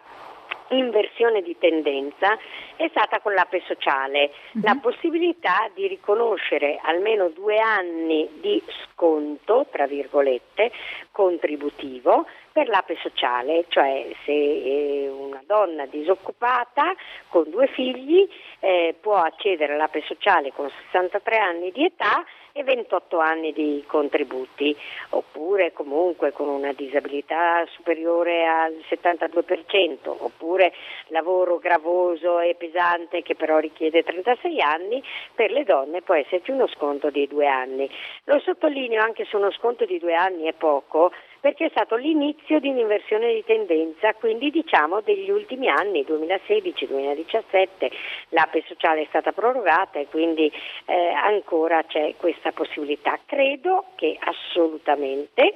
inversione 0.69 1.41
di 1.41 1.55
tendenza 1.57 2.37
è 2.75 2.87
stata 2.89 3.19
con 3.19 3.33
l'APE 3.33 3.63
sociale, 3.65 4.31
uh-huh. 4.51 4.61
la 4.63 4.77
possibilità 4.81 5.69
di 5.73 5.87
riconoscere 5.87 6.79
almeno 6.81 7.29
due 7.29 7.59
anni 7.59 8.27
di 8.41 8.61
sconto, 8.83 9.67
tra 9.71 9.85
virgolette, 9.87 10.71
contributivo 11.11 12.25
per 12.51 12.67
l'APE 12.67 12.97
sociale, 13.01 13.65
cioè 13.67 14.07
se 14.23 14.31
eh, 14.31 15.09
una 15.09 15.43
donna 15.45 15.85
disoccupata 15.85 16.93
con 17.29 17.49
due 17.49 17.67
figli 17.67 18.27
eh, 18.59 18.95
può 18.99 19.15
accedere 19.15 19.73
all'APE 19.73 20.03
sociale 20.05 20.51
con 20.53 20.69
63 20.89 21.37
anni 21.37 21.71
di 21.71 21.85
età 21.85 22.23
e 22.57 22.63
28 22.63 23.19
anni 23.19 23.51
di 23.51 23.83
contributi, 23.85 24.73
oppure 25.09 25.73
comunque 25.73 26.31
con 26.31 26.47
una 26.47 26.71
disabilità 26.71 27.65
superiore 27.65 28.45
al 28.45 28.73
72%, 28.89 29.97
oppure 30.05 30.71
lavoro 31.07 31.57
gravoso 31.57 32.39
e 32.39 32.55
pesante 32.55 33.23
che 33.23 33.35
però 33.35 33.59
richiede 33.59 34.03
36 34.03 34.61
anni, 34.61 35.03
per 35.33 35.51
le 35.51 35.65
donne 35.65 36.01
può 36.01 36.15
esserci 36.15 36.51
uno 36.51 36.67
sconto 36.67 37.09
di 37.09 37.27
due 37.27 37.45
anni. 37.45 37.89
Lo 38.23 38.39
sottolineo 38.39 39.01
anche 39.01 39.25
se 39.25 39.35
uno 39.35 39.51
sconto 39.51 39.83
di 39.83 39.99
due 39.99 40.15
anni 40.15 40.43
è 40.43 40.53
poco, 40.53 41.11
perché 41.45 41.65
è 41.65 41.69
stato 41.69 41.95
l'inizio 41.95 42.59
di 42.59 42.69
un'inversione 42.69 43.31
di 43.31 43.43
tendenza, 43.45 44.15
quindi 44.15 44.49
diciamo 44.49 45.01
degli 45.01 45.29
ultimi 45.29 45.67
anni, 45.67 46.01
2016-2017, 46.01 47.91
l'APE 48.29 48.63
sociale 48.65 49.01
è 49.01 49.05
stata 49.09 49.31
prorogata 49.31 49.99
e 49.99 50.07
quindi 50.07 50.51
eh, 50.85 51.09
ancora 51.09 51.83
c'è 51.83 52.15
questa 52.17 52.51
possibilità. 52.51 53.19
Credo 53.27 53.85
che 53.93 54.17
assolutamente 54.19 55.53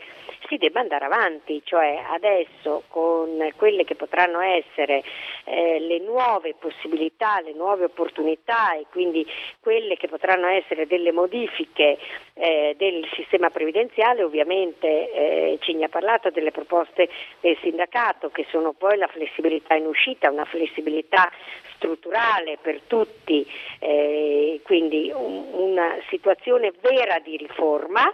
si 0.48 0.58
debba 0.58 0.80
andare 0.80 1.06
avanti, 1.06 1.62
cioè 1.64 2.04
adesso 2.12 2.84
con 2.90 3.52
quelle 3.56 3.84
che 3.84 3.96
potranno 3.96 4.42
essere 4.42 5.02
eh, 5.46 5.80
le 5.80 6.00
nuove 6.00 6.54
possibilità, 6.54 7.42
le 7.42 7.54
nuove 7.54 7.86
opportunità 7.86 8.76
e 8.76 8.86
quindi 8.92 9.26
quelle 9.60 9.98
che 9.98 10.08
potranno 10.08 10.48
essere 10.48 10.86
delle 10.86 11.12
modifiche 11.12 11.98
eh, 12.36 12.76
del 12.78 13.08
sistema 13.14 13.50
previdenziale, 13.50 14.22
ovviamente 14.22 14.88
eh, 14.88 15.58
ci 15.62 15.79
ha 15.84 15.90
parlato 15.90 16.30
delle 16.30 16.52
proposte 16.52 17.10
del 17.40 17.58
sindacato 17.62 18.30
che 18.30 18.46
sono 18.50 18.74
poi 18.74 18.98
la 18.98 19.08
flessibilità 19.08 19.76
in 19.76 19.86
uscita, 19.86 20.30
una 20.30 20.46
flessibilità 20.46 21.32
strutturale 21.76 22.58
per 22.62 22.82
tutti, 22.88 23.46
eh, 23.80 24.60
quindi 24.64 25.12
un, 25.14 25.46
una 25.54 25.96
situazione 26.10 26.74
vera 26.82 27.20
di 27.20 27.38
riforma 27.38 28.14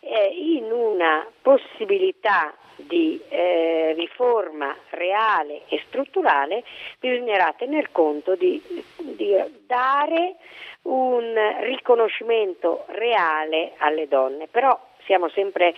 eh, 0.00 0.26
in 0.34 0.70
una 0.72 1.26
possibilità 1.40 2.54
di 2.76 3.20
eh, 3.28 3.92
riforma 3.96 4.74
reale 4.90 5.62
e 5.68 5.82
strutturale 5.86 6.64
bisognerà 6.98 7.54
tener 7.56 7.92
conto 7.92 8.34
di, 8.34 8.60
di 8.96 9.34
dare 9.66 10.36
un 10.82 11.34
riconoscimento 11.60 12.84
reale 12.88 13.72
alle 13.78 14.08
donne, 14.08 14.48
però 14.48 14.78
siamo 15.04 15.28
sempre 15.28 15.74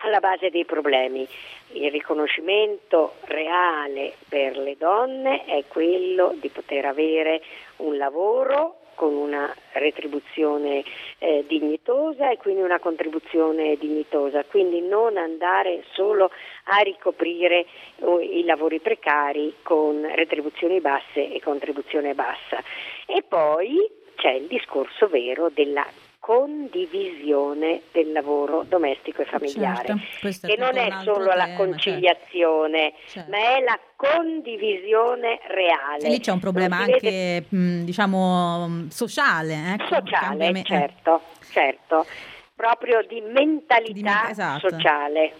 alla 0.00 0.20
base 0.20 0.50
dei 0.50 0.64
problemi. 0.64 1.26
Il 1.72 1.90
riconoscimento 1.90 3.14
reale 3.24 4.14
per 4.28 4.56
le 4.56 4.76
donne 4.76 5.44
è 5.44 5.64
quello 5.68 6.34
di 6.38 6.48
poter 6.48 6.84
avere 6.84 7.42
un 7.76 7.96
lavoro 7.96 8.76
con 9.00 9.14
una 9.14 9.50
retribuzione 9.72 10.84
eh, 11.16 11.44
dignitosa 11.48 12.30
e 12.30 12.36
quindi 12.36 12.60
una 12.60 12.78
contribuzione 12.78 13.76
dignitosa, 13.76 14.44
quindi 14.44 14.82
non 14.82 15.16
andare 15.16 15.84
solo 15.92 16.30
a 16.64 16.80
ricoprire 16.80 17.64
uh, 18.00 18.18
i 18.18 18.44
lavori 18.44 18.78
precari 18.78 19.54
con 19.62 20.06
retribuzioni 20.14 20.80
basse 20.80 21.32
e 21.32 21.40
contribuzione 21.40 22.12
bassa. 22.12 22.62
E 23.06 23.22
poi 23.26 23.90
c'è 24.16 24.32
il 24.32 24.48
discorso 24.48 25.08
vero 25.08 25.48
della 25.48 25.86
condivisione 26.30 27.82
del 27.90 28.12
lavoro 28.12 28.64
domestico 28.68 29.22
e 29.22 29.24
familiare, 29.24 29.96
certo, 30.20 30.46
che 30.46 30.56
non 30.56 30.76
è 30.76 30.88
solo 31.02 31.24
la 31.24 31.46
certo. 31.46 31.64
conciliazione, 31.64 32.92
certo. 33.08 33.30
ma 33.32 33.38
è 33.38 33.60
la 33.64 33.76
condivisione 33.96 35.40
reale. 35.48 36.04
E 36.04 36.08
lì 36.08 36.20
c'è 36.20 36.30
un 36.30 36.38
problema 36.38 36.76
anche 36.76 37.44
vede... 37.48 37.84
diciamo 37.84 38.86
sociale. 38.90 39.76
Ecco, 39.76 39.96
sociale, 39.96 40.50
eh. 40.50 40.62
certo, 40.62 41.20
certo, 41.50 42.06
proprio 42.54 43.04
di 43.08 43.20
mentalità 43.22 44.22
di, 44.26 44.30
esatto. 44.30 44.68
sociale. 44.68 45.32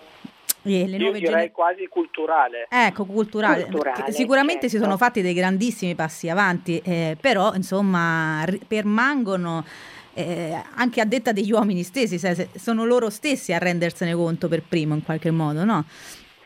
Io 0.62 0.86
direi 0.86 1.20
gener- 1.20 1.52
quasi 1.52 1.86
culturale. 1.86 2.66
Ecco, 2.68 3.04
culturale. 3.04 3.66
culturale 3.66 4.10
Sicuramente 4.10 4.62
certo. 4.62 4.76
si 4.76 4.82
sono 4.82 4.96
fatti 4.96 5.22
dei 5.22 5.34
grandissimi 5.34 5.94
passi 5.94 6.28
avanti, 6.28 6.82
eh, 6.84 7.16
però 7.18 7.54
insomma 7.54 8.44
r- 8.44 8.58
permangono 8.66 9.64
eh, 10.14 10.62
anche 10.74 11.00
a 11.00 11.04
detta 11.04 11.32
degli 11.32 11.52
uomini 11.52 11.82
stessi, 11.82 12.20
sono 12.54 12.84
loro 12.84 13.10
stessi 13.10 13.52
a 13.52 13.58
rendersene 13.58 14.14
conto 14.14 14.48
per 14.48 14.62
primo 14.62 14.94
in 14.94 15.02
qualche 15.02 15.30
modo, 15.30 15.64
no? 15.64 15.84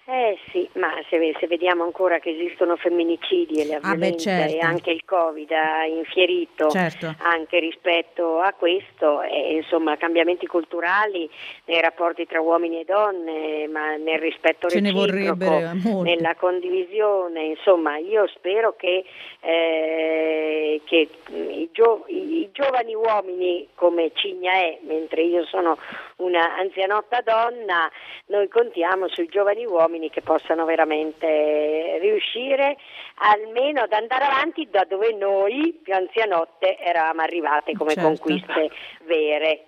Eh 0.06 0.38
sì, 0.50 0.68
ma 0.74 0.92
se, 1.08 1.34
se, 1.40 1.46
vediamo 1.46 1.82
ancora 1.82 2.18
che 2.18 2.28
esistono 2.28 2.76
femminicidi 2.76 3.62
e 3.62 3.66
la 3.66 3.78
ah 3.80 3.94
beh, 3.94 4.18
certo. 4.18 4.54
e 4.54 4.58
anche 4.58 4.90
il 4.90 5.02
Covid 5.02 5.50
ha 5.50 5.86
infierito 5.86 6.68
certo. 6.68 7.14
anche 7.20 7.58
rispetto 7.58 8.38
a 8.38 8.52
questo, 8.52 9.22
e, 9.22 9.54
insomma 9.54 9.96
cambiamenti 9.96 10.46
culturali 10.46 11.26
nei 11.64 11.80
rapporti 11.80 12.26
tra 12.26 12.42
uomini 12.42 12.80
e 12.80 12.84
donne, 12.84 13.66
ma 13.68 13.96
nel 13.96 14.18
rispetto 14.18 14.68
Ce 14.68 14.80
reciproco, 14.80 16.02
nella 16.02 16.34
condivisione, 16.34 17.44
insomma 17.44 17.96
io 17.96 18.26
spero 18.26 18.74
che, 18.76 19.06
eh, 19.40 20.82
che 20.84 21.08
i, 21.28 21.70
gio- 21.72 22.04
i, 22.08 22.50
giovani 22.52 22.94
uomini 22.94 23.68
come 23.74 24.10
Cigna 24.12 24.52
è, 24.52 24.80
mentre 24.82 25.22
io 25.22 25.46
sono 25.46 25.78
una 26.16 26.56
anzianotta 26.56 27.22
donna, 27.22 27.90
noi 28.26 28.48
contiamo 28.48 29.08
sui 29.08 29.28
giovani 29.28 29.64
uomini 29.64 29.92
che 30.10 30.20
possano 30.22 30.64
veramente 30.64 31.98
riuscire 32.00 32.76
almeno 33.16 33.82
ad 33.82 33.92
andare 33.92 34.24
avanti 34.24 34.68
da 34.70 34.84
dove 34.88 35.12
noi 35.14 35.78
più 35.82 35.94
anzianotte 35.94 36.78
eravamo 36.78 37.22
arrivate 37.22 37.72
come 37.74 37.94
certo. 37.94 38.08
conquiste 38.08 38.70
vere. 39.06 39.64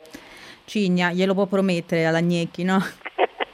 Cigna, 0.64 1.12
glielo 1.12 1.34
può 1.34 1.46
promettere 1.46 2.06
alla 2.06 2.20
Gnecchi, 2.20 2.64
no? 2.64 2.78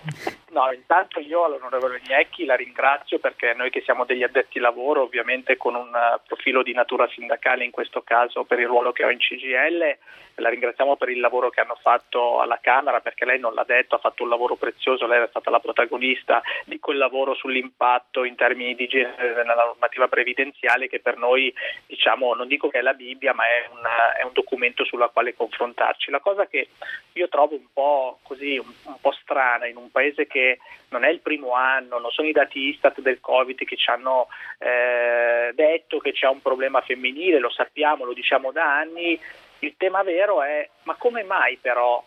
No, 0.52 0.70
intanto 0.70 1.18
io 1.18 1.44
all'onorevole 1.44 2.02
Gnecchi 2.04 2.44
la 2.44 2.54
ringrazio 2.54 3.18
perché 3.18 3.54
noi 3.54 3.70
che 3.70 3.80
siamo 3.80 4.04
degli 4.04 4.22
addetti 4.22 4.58
lavoro, 4.58 5.00
ovviamente 5.00 5.56
con 5.56 5.74
un 5.74 5.90
profilo 6.26 6.62
di 6.62 6.74
natura 6.74 7.08
sindacale 7.08 7.64
in 7.64 7.70
questo 7.70 8.02
caso 8.02 8.44
per 8.44 8.58
il 8.58 8.66
ruolo 8.66 8.92
che 8.92 9.02
ho 9.02 9.10
in 9.10 9.16
CGL, 9.16 9.96
la 10.36 10.48
ringraziamo 10.50 10.96
per 10.96 11.08
il 11.08 11.20
lavoro 11.20 11.48
che 11.48 11.60
hanno 11.60 11.78
fatto 11.80 12.40
alla 12.40 12.58
Camera 12.60 13.00
perché 13.00 13.24
lei 13.24 13.38
non 13.38 13.54
l'ha 13.54 13.64
detto, 13.64 13.94
ha 13.94 13.98
fatto 13.98 14.22
un 14.22 14.28
lavoro 14.28 14.56
prezioso, 14.56 15.06
lei 15.06 15.22
è 15.22 15.28
stata 15.28 15.50
la 15.50 15.60
protagonista 15.60 16.42
di 16.64 16.78
quel 16.78 16.98
lavoro 16.98 17.34
sull'impatto 17.34 18.24
in 18.24 18.34
termini 18.34 18.74
di 18.74 18.86
genere 18.86 19.44
nella 19.44 19.64
normativa 19.64 20.08
previdenziale 20.08 20.88
che 20.88 21.00
per 21.00 21.16
noi 21.16 21.52
diciamo 21.86 22.34
non 22.34 22.46
dico 22.46 22.68
che 22.68 22.78
è 22.78 22.82
la 22.82 22.94
Bibbia 22.94 23.34
ma 23.34 23.44
è, 23.44 23.68
una, 23.70 24.16
è 24.16 24.22
un 24.22 24.32
documento 24.32 24.84
sulla 24.84 25.08
quale 25.08 25.34
confrontarci. 25.34 26.10
La 26.10 26.20
cosa 26.20 26.46
che 26.46 26.68
io 27.14 27.28
trovo 27.28 27.54
un 27.54 27.66
po' 27.72 28.18
così, 28.22 28.58
un, 28.58 28.70
un 28.84 29.00
po' 29.00 29.12
strana 29.12 29.66
in 29.66 29.76
un 29.76 29.90
paese 29.90 30.26
che 30.26 30.41
non 30.88 31.04
è 31.04 31.08
il 31.08 31.20
primo 31.20 31.54
anno, 31.54 31.98
non 31.98 32.10
sono 32.10 32.28
i 32.28 32.32
dati 32.32 32.68
Istat 32.68 33.00
del 33.00 33.20
Covid 33.20 33.64
che 33.64 33.76
ci 33.76 33.90
hanno 33.90 34.28
eh, 34.58 35.52
detto 35.54 35.98
che 35.98 36.12
c'è 36.12 36.28
un 36.28 36.42
problema 36.42 36.80
femminile, 36.82 37.38
lo 37.38 37.50
sappiamo, 37.50 38.04
lo 38.04 38.12
diciamo 38.12 38.52
da 38.52 38.78
anni, 38.78 39.18
il 39.60 39.74
tema 39.76 40.02
vero 40.02 40.42
è 40.42 40.68
ma 40.84 40.94
come 40.94 41.22
mai 41.22 41.56
però 41.56 42.04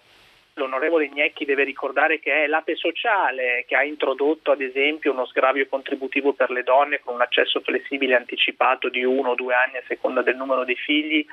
l'onorevole 0.56 1.10
Gnecchi 1.10 1.46
deve 1.46 1.64
ricordare 1.64 2.20
che 2.20 2.44
è 2.44 2.48
l'APE 2.48 2.76
sociale 2.76 3.66
che 3.68 3.76
ha 3.76 3.84
introdotto 3.84 4.52
ad 4.52 4.62
esempio 4.62 5.12
uno 5.12 5.26
sgravio 5.26 5.68
contributivo 5.68 6.34
per 6.34 6.50
le 6.50 6.64
donne 6.64 7.00
con 7.00 7.16
un 7.16 7.22
accesso 7.22 7.60
flessibile 7.62 8.16
anticipato 8.16 8.90
di 8.90 9.04
uno 9.04 9.32
o 9.32 9.36
due 9.36 9.54
anni 9.54 9.78
a 9.78 9.84
seconda 9.88 10.22
del 10.22 10.36
numero 10.36 10.64
dei 10.64 10.76
figli? 10.76 11.26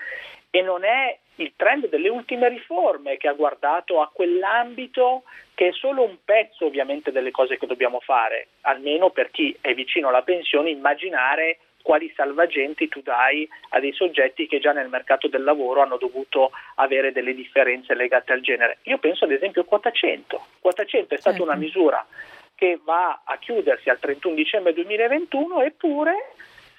E 0.50 0.60
non 0.60 0.84
è 0.84 1.18
il 1.36 1.52
trend 1.56 1.88
delle 1.88 2.08
ultime 2.08 2.48
riforme 2.48 3.16
che 3.16 3.28
ha 3.28 3.32
guardato 3.32 4.00
a 4.00 4.10
quell'ambito 4.12 5.22
che 5.54 5.68
è 5.68 5.72
solo 5.72 6.02
un 6.02 6.16
pezzo 6.24 6.66
ovviamente 6.66 7.12
delle 7.12 7.30
cose 7.30 7.58
che 7.58 7.66
dobbiamo 7.66 8.00
fare, 8.00 8.48
almeno 8.62 9.10
per 9.10 9.30
chi 9.30 9.56
è 9.60 9.74
vicino 9.74 10.08
alla 10.08 10.22
pensione 10.22 10.70
immaginare 10.70 11.58
quali 11.82 12.12
salvagenti 12.14 12.88
tu 12.88 13.02
dai 13.02 13.48
a 13.70 13.80
dei 13.80 13.92
soggetti 13.92 14.46
che 14.46 14.60
già 14.60 14.72
nel 14.72 14.88
mercato 14.88 15.28
del 15.28 15.42
lavoro 15.42 15.82
hanno 15.82 15.96
dovuto 15.96 16.52
avere 16.76 17.12
delle 17.12 17.34
differenze 17.34 17.94
legate 17.94 18.32
al 18.32 18.40
genere. 18.40 18.78
Io 18.84 18.98
penso 18.98 19.24
ad 19.24 19.32
esempio 19.32 19.62
a 19.62 19.66
quota 19.66 19.90
100. 19.90 20.46
Quota 20.60 20.84
100 20.84 21.14
è 21.14 21.18
stata 21.18 21.36
certo. 21.36 21.50
una 21.50 21.58
misura 21.58 22.06
che 22.54 22.78
va 22.82 23.22
a 23.24 23.36
chiudersi 23.38 23.90
al 23.90 23.98
31 23.98 24.34
dicembre 24.34 24.72
2021 24.72 25.62
eppure 25.62 26.14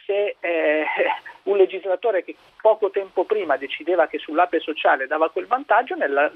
se 0.06 0.36
eh, 0.40 0.86
un 1.44 1.58
legislatore 1.58 2.24
che 2.24 2.36
poco 2.62 2.90
tempo 2.90 3.26
prima 3.26 3.58
decideva 3.58 4.08
che 4.08 4.20
sull'ape 4.20 4.60
sociale 4.60 5.08
dava 5.08 5.30
quel 5.30 5.48
vantaggio, 5.48 5.96
nella, 5.96 6.32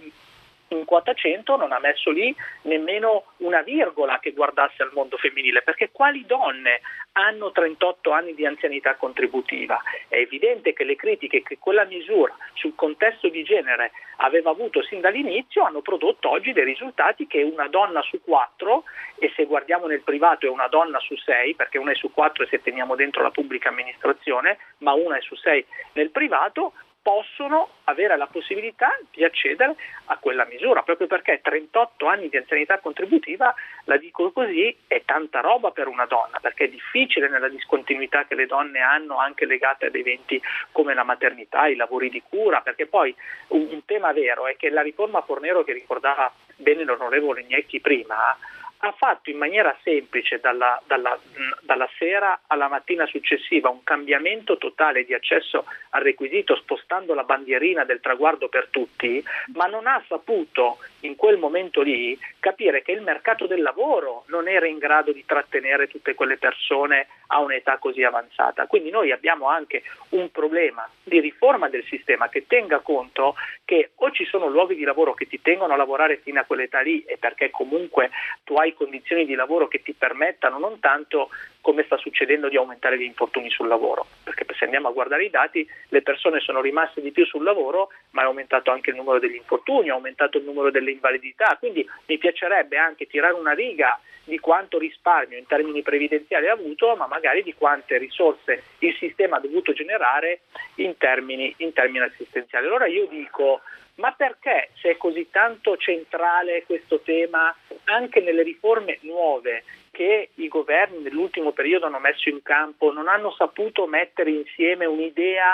in 0.69 0.85
quota 0.85 1.13
100 1.13 1.55
non 1.55 1.71
ha 1.71 1.79
messo 1.79 2.11
lì 2.11 2.35
nemmeno 2.63 3.25
una 3.37 3.61
virgola 3.61 4.19
che 4.19 4.31
guardasse 4.31 4.83
al 4.83 4.91
mondo 4.93 5.17
femminile, 5.17 5.61
perché 5.61 5.89
quali 5.91 6.25
donne 6.25 6.81
hanno 7.13 7.51
38 7.51 8.11
anni 8.11 8.33
di 8.33 8.45
anzianità 8.45 8.95
contributiva? 8.95 9.81
È 10.07 10.17
evidente 10.17 10.73
che 10.73 10.83
le 10.83 10.95
critiche 10.95 11.41
che 11.41 11.57
quella 11.57 11.85
misura 11.85 12.35
sul 12.53 12.75
contesto 12.75 13.29
di 13.29 13.43
genere 13.43 13.91
aveva 14.17 14.49
avuto 14.49 14.81
sin 14.83 14.99
dall'inizio 14.99 15.63
hanno 15.63 15.81
prodotto 15.81 16.29
oggi 16.29 16.53
dei 16.53 16.65
risultati 16.65 17.27
che 17.27 17.41
una 17.43 17.67
donna 17.67 18.01
su 18.01 18.21
quattro, 18.23 18.83
e 19.19 19.31
se 19.35 19.45
guardiamo 19.45 19.87
nel 19.87 20.01
privato 20.01 20.45
è 20.45 20.49
una 20.49 20.67
donna 20.67 20.99
su 20.99 21.15
sei, 21.17 21.55
perché 21.55 21.77
una 21.77 21.91
è 21.91 21.95
su 21.95 22.11
quattro 22.11 22.45
se 22.47 22.61
teniamo 22.61 22.95
dentro 22.95 23.21
la 23.21 23.31
pubblica 23.31 23.69
amministrazione, 23.69 24.57
ma 24.79 24.93
una 24.93 25.17
è 25.17 25.21
su 25.21 25.35
sei 25.35 25.65
nel 25.93 26.11
privato, 26.11 26.73
possono 27.07 27.69
avere 27.85 28.17
la 28.17 28.27
possibilità 28.27 28.89
di 29.11 29.23
accedere 29.23 29.77
a 30.07 30.17
quella 30.17 30.43
misura, 30.43 30.83
proprio 30.83 31.07
perché 31.07 31.39
38 31.41 32.05
anni 32.05 32.27
di 32.27 32.35
anzianità 32.35 32.79
contributiva, 32.79 33.55
la 33.85 33.95
dico 33.95 34.33
così, 34.33 34.75
è 34.87 35.03
tanta 35.05 35.39
roba 35.39 35.71
per 35.71 35.87
una 35.87 36.05
donna, 36.05 36.39
perché 36.41 36.65
è 36.65 36.67
difficile 36.67 37.29
nella 37.29 37.47
discontinuità 37.47 38.25
che 38.25 38.35
le 38.35 38.45
donne 38.45 38.81
hanno 38.81 39.19
anche 39.19 39.45
legate 39.45 39.85
ad 39.85 39.95
eventi 39.95 40.41
come 40.73 40.93
la 40.93 41.03
maternità, 41.03 41.67
i 41.67 41.77
lavori 41.77 42.09
di 42.09 42.21
cura, 42.27 42.59
perché 42.59 42.87
poi 42.87 43.15
un, 43.47 43.85
tema 43.85 44.11
vero 44.11 44.45
è 44.45 44.57
che 44.57 44.69
la 44.69 44.81
riforma 44.81 45.21
Fornero 45.21 45.63
che 45.63 45.71
ricordava 45.71 46.29
bene 46.57 46.83
l'onorevole 46.83 47.45
Gnecchi 47.45 47.79
prima, 47.79 48.35
ha 48.79 48.91
fatto 48.91 49.29
in 49.29 49.37
maniera 49.37 49.75
semplice 49.83 50.39
dalla, 50.39 50.81
dalla, 50.85 51.17
dalla, 51.61 51.89
sera 51.97 52.41
alla 52.47 52.67
mattina 52.67 53.05
successiva 53.05 53.69
un 53.69 53.83
cambiamento 53.83 54.57
totale 54.57 55.03
di 55.03 55.13
accesso 55.13 55.65
al 55.91 56.03
requisito 56.03 56.55
spostando 56.55 57.13
la 57.13 57.23
bandierina 57.23 57.85
del 57.85 57.99
traguardo 57.99 58.49
per 58.49 58.67
tutti, 58.69 59.23
ma 59.53 59.65
non 59.65 59.87
ha 59.87 60.03
saputo 60.07 60.77
in 61.01 61.15
quel 61.15 61.37
momento 61.37 61.81
lì 61.81 62.17
capire 62.39 62.81
che 62.81 62.91
il 62.91 63.01
mercato 63.01 63.47
del 63.47 63.61
lavoro 63.61 64.23
non 64.27 64.47
era 64.47 64.67
in 64.67 64.77
grado 64.77 65.11
di 65.11 65.25
trattenere 65.25 65.87
tutte 65.87 66.13
quelle 66.13 66.37
persone 66.37 67.07
a 67.27 67.39
un'età 67.39 67.77
così 67.77 68.03
avanzata. 68.03 68.67
Quindi 68.67 68.89
noi 68.89 69.11
abbiamo 69.11 69.47
anche 69.47 69.83
un 70.09 70.31
problema 70.31 70.87
di 71.03 71.19
riforma 71.19 71.69
del 71.69 71.83
sistema 71.85 72.29
che 72.29 72.45
tenga 72.47 72.79
conto 72.79 73.35
che 73.65 73.91
o 73.95 74.11
ci 74.11 74.25
sono 74.25 74.47
luoghi 74.47 74.75
di 74.75 74.83
lavoro 74.83 75.13
che 75.13 75.27
ti 75.27 75.41
tengono 75.41 75.73
a 75.73 75.77
lavorare 75.77 76.17
fino 76.17 76.39
a 76.39 76.43
quell'età 76.43 76.79
lì 76.81 77.03
e 77.03 77.17
perché 77.17 77.49
comunque 77.49 78.09
tu 78.43 78.53
hai 78.55 78.66
condizioni 78.73 79.25
di 79.25 79.35
lavoro 79.35 79.67
che 79.67 79.81
ti 79.81 79.93
permettano 79.93 80.57
non 80.57 80.79
tanto 80.79 81.29
come 81.61 81.83
sta 81.83 81.97
succedendo 81.97 82.49
di 82.49 82.57
aumentare 82.57 82.97
gli 82.97 83.03
infortuni 83.03 83.49
sul 83.49 83.67
lavoro, 83.67 84.05
perché 84.23 84.45
se 84.57 84.65
andiamo 84.65 84.87
a 84.87 84.91
guardare 84.91 85.25
i 85.25 85.29
dati 85.29 85.67
le 85.89 86.01
persone 86.01 86.39
sono 86.39 86.61
rimaste 86.61 87.01
di 87.01 87.11
più 87.11 87.25
sul 87.25 87.43
lavoro, 87.43 87.89
ma 88.11 88.21
è 88.21 88.25
aumentato 88.25 88.71
anche 88.71 88.89
il 88.89 88.95
numero 88.95 89.19
degli 89.19 89.35
infortuni, 89.35 89.87
è 89.89 89.91
aumentato 89.91 90.37
il 90.37 90.43
numero 90.43 90.71
delle 90.71 90.91
invalidità, 90.91 91.55
quindi 91.59 91.87
mi 92.05 92.17
piacerebbe 92.17 92.77
anche 92.77 93.07
tirare 93.07 93.33
una 93.33 93.53
riga 93.53 93.99
di 94.23 94.39
quanto 94.39 94.77
risparmio 94.77 95.37
in 95.37 95.47
termini 95.47 95.81
previdenziali 95.81 96.47
ha 96.47 96.53
avuto, 96.53 96.95
ma 96.95 97.07
magari 97.07 97.43
di 97.43 97.53
quante 97.53 97.97
risorse 97.97 98.63
il 98.79 98.93
sistema 98.95 99.37
ha 99.37 99.39
dovuto 99.39 99.71
generare 99.71 100.41
in 100.75 100.97
termini, 100.97 101.53
in 101.57 101.71
termini 101.71 102.03
assistenziali. 102.03 102.65
Allora 102.65 102.87
io 102.87 103.07
dico 103.07 103.61
Ma 103.97 104.11
perché 104.11 104.69
se 104.79 104.91
è 104.91 104.97
così 104.97 105.29
tanto 105.31 105.75
centrale 105.75 106.63
questo 106.65 106.99
tema 106.99 107.55
anche 107.85 108.19
nelle 108.19 108.43
riforme 108.43 108.99
nuove 109.01 109.63
che 109.89 110.29
i 110.35 110.47
governi 110.47 110.99
nell'ultimo 110.99 111.51
periodo 111.51 111.87
hanno 111.87 111.97
messo 111.97 112.29
in 112.29 112.43
campo, 112.43 112.93
non 112.93 113.07
hanno 113.07 113.31
saputo 113.31 113.87
mettere 113.87 114.29
insieme 114.29 114.85
un'idea 114.85 115.51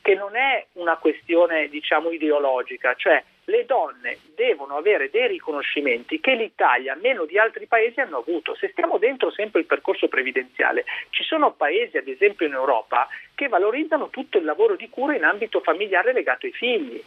che 0.00 0.14
non 0.14 0.36
è 0.36 0.64
una 0.74 0.96
questione 0.96 1.68
diciamo 1.68 2.10
ideologica, 2.10 2.94
cioè 2.94 3.22
le 3.44 3.66
donne 3.66 4.18
devono 4.34 4.76
avere 4.76 5.10
dei 5.10 5.28
riconoscimenti 5.28 6.18
che 6.18 6.34
l'Italia, 6.34 6.96
meno 6.98 7.26
di 7.26 7.38
altri 7.38 7.66
paesi, 7.66 8.00
hanno 8.00 8.18
avuto. 8.18 8.54
Se 8.54 8.70
stiamo 8.70 8.96
dentro 8.96 9.30
sempre 9.30 9.60
il 9.60 9.66
percorso 9.66 10.08
previdenziale, 10.08 10.84
ci 11.10 11.24
sono 11.24 11.52
paesi, 11.52 11.98
ad 11.98 12.08
esempio 12.08 12.46
in 12.46 12.54
Europa, 12.54 13.06
che 13.34 13.48
valorizzano 13.48 14.08
tutto 14.08 14.38
il 14.38 14.44
lavoro 14.44 14.76
di 14.76 14.88
cura 14.88 15.14
in 15.14 15.24
ambito 15.24 15.60
familiare 15.60 16.14
legato 16.14 16.46
ai 16.46 16.52
figli 16.52 17.02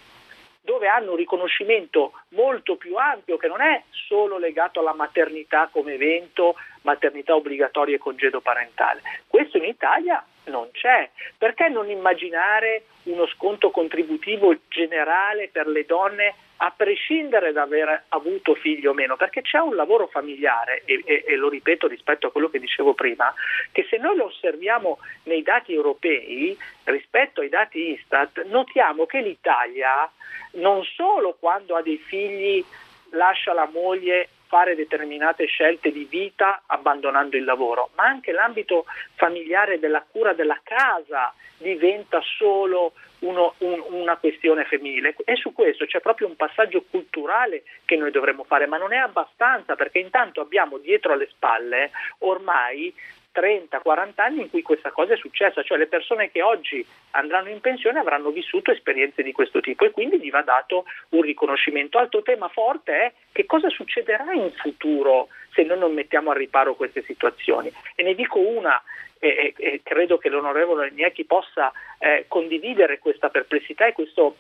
dove 0.66 0.88
hanno 0.88 1.12
un 1.12 1.18
riconoscimento 1.18 2.12
molto 2.30 2.76
più 2.76 2.98
ampio 2.98 3.38
che 3.38 3.48
non 3.48 3.62
è 3.62 3.84
solo 4.08 4.38
legato 4.38 4.80
alla 4.82 4.94
maternità 4.94 5.70
come 5.72 5.94
evento, 5.94 6.56
maternità 6.82 7.36
obbligatoria 7.36 7.96
e 7.96 8.00
congedo 8.00 8.42
parentale. 8.42 9.02
Questo 9.28 9.58
in 9.58 9.66
Italia 9.66 10.26
non 10.46 10.70
c'è. 10.72 11.10
Perché 11.38 11.70
non 11.70 11.90
immaginare 11.90 12.86
uno 13.04 13.28
sconto 13.28 13.70
contributivo 13.70 14.56
generale 14.68 15.50
per 15.50 15.68
le 15.68 15.86
donne 15.86 16.34
a 16.58 16.72
prescindere 16.76 17.52
da 17.52 17.64
aver 17.64 18.04
avuto 18.10 18.56
figli 18.56 18.86
o 18.86 18.94
meno? 18.94 19.16
Perché 19.16 19.42
c'è 19.42 19.60
un 19.60 19.76
lavoro 19.76 20.08
familiare, 20.08 20.84
e, 20.86 21.02
e, 21.06 21.24
e, 21.28 21.36
lo 21.36 21.50
ripeto 21.50 21.88
rispetto 21.88 22.28
a 22.28 22.32
quello 22.32 22.50
che 22.50 22.60
dicevo 22.60 22.94
prima, 22.94 23.34
che 23.72 23.86
se 23.90 23.98
noi 23.98 24.16
lo 24.16 24.26
osserviamo 24.26 25.00
nei 25.24 25.42
dati 25.42 25.74
europei 25.74 26.58
rispetto 26.86 27.42
ai 27.42 27.50
dati 27.50 27.92
Istat, 27.92 28.46
notiamo 28.46 29.06
che 29.06 29.22
l'Italia 29.22 30.10
non 30.54 30.84
solo 30.84 31.36
quando 31.40 31.76
ha 31.76 31.82
dei 31.82 31.98
figli 31.98 32.64
lascia 33.12 33.54
la 33.54 33.70
moglie 33.72 34.30
fare 34.48 34.76
determinate 34.76 35.46
scelte 35.46 35.92
di 35.92 36.06
vita 36.06 36.64
abbandonando 36.68 37.36
il 37.36 37.44
lavoro, 37.44 37.90
ma 37.96 38.04
anche 38.04 38.32
l'ambito 38.32 38.86
familiare 39.16 39.80
della 39.80 40.06
cura 40.10 40.34
della 40.34 40.60
casa 40.64 41.34
diventa 41.58 42.22
solo 42.38 42.94
uno, 43.26 43.56
un, 43.60 43.84
una 43.90 44.18
questione 44.18 44.66
femminile 44.66 45.16
e 45.26 45.36
su 45.36 45.54
questo 45.54 45.86
c'è 45.86 46.00
proprio 46.00 46.28
un 46.28 46.36
passaggio 46.36 46.84
culturale 46.90 47.64
che 47.86 47.96
noi 47.96 48.12
dovremmo 48.12 48.44
fare, 48.44 48.68
ma 48.68 48.78
non 48.78 48.94
è 48.94 48.98
abbastanza 48.98 49.76
perché 49.76 50.00
intanto 50.00 50.42
abbiamo 50.42 50.78
dietro 50.78 51.14
alle 51.14 51.28
spalle 51.32 51.92
ormai 52.20 52.94
30-40 53.36 54.12
anni 54.16 54.42
in 54.44 54.50
cui 54.50 54.62
questa 54.62 54.92
cosa 54.92 55.14
è 55.14 55.18
successa, 55.18 55.62
cioè 55.62 55.78
le 55.78 55.88
persone 55.88 56.32
che 56.32 56.42
oggi 56.42 56.86
andranno 57.12 57.50
in 57.50 57.60
pensione 57.60 58.00
avranno 58.00 58.30
vissuto 58.30 58.72
esperienze 58.72 59.22
di 59.24 59.34
questo 59.34 59.60
tipo 59.60 59.84
e 59.84 59.92
quindi 59.92 60.20
gli 60.20 60.30
va 60.30 60.42
dato 60.42 60.86
un 61.10 61.22
riconoscimento. 61.22 61.98
Altro 61.98 62.22
tema 62.22 62.48
forte 62.48 62.94
è 62.94 63.14
che 63.34 63.46
cosa 63.46 63.70
succederà 63.70 64.32
in 64.32 64.52
futuro 64.54 65.28
se 65.56 65.64
noi 65.64 65.80
non 65.80 65.94
mettiamo 65.94 66.32
a 66.32 66.36
riparo 66.36 66.76
queste 66.76 67.02
situazioni. 67.04 67.72
E 67.96 68.04
ne 68.04 68.14
dico 68.14 68.40
una 68.40 68.82
e, 69.20 69.54
e 69.58 69.82
credo 69.82 70.18
che 70.18 70.30
l'onorevole 70.30 70.92
Gnecchi 70.92 71.26
possa 71.26 71.72
eh, 71.98 72.26
condividere 72.28 73.00
questa 73.00 73.30
perplessità 73.30 73.88
e 73.88 73.94
questo 73.94 74.36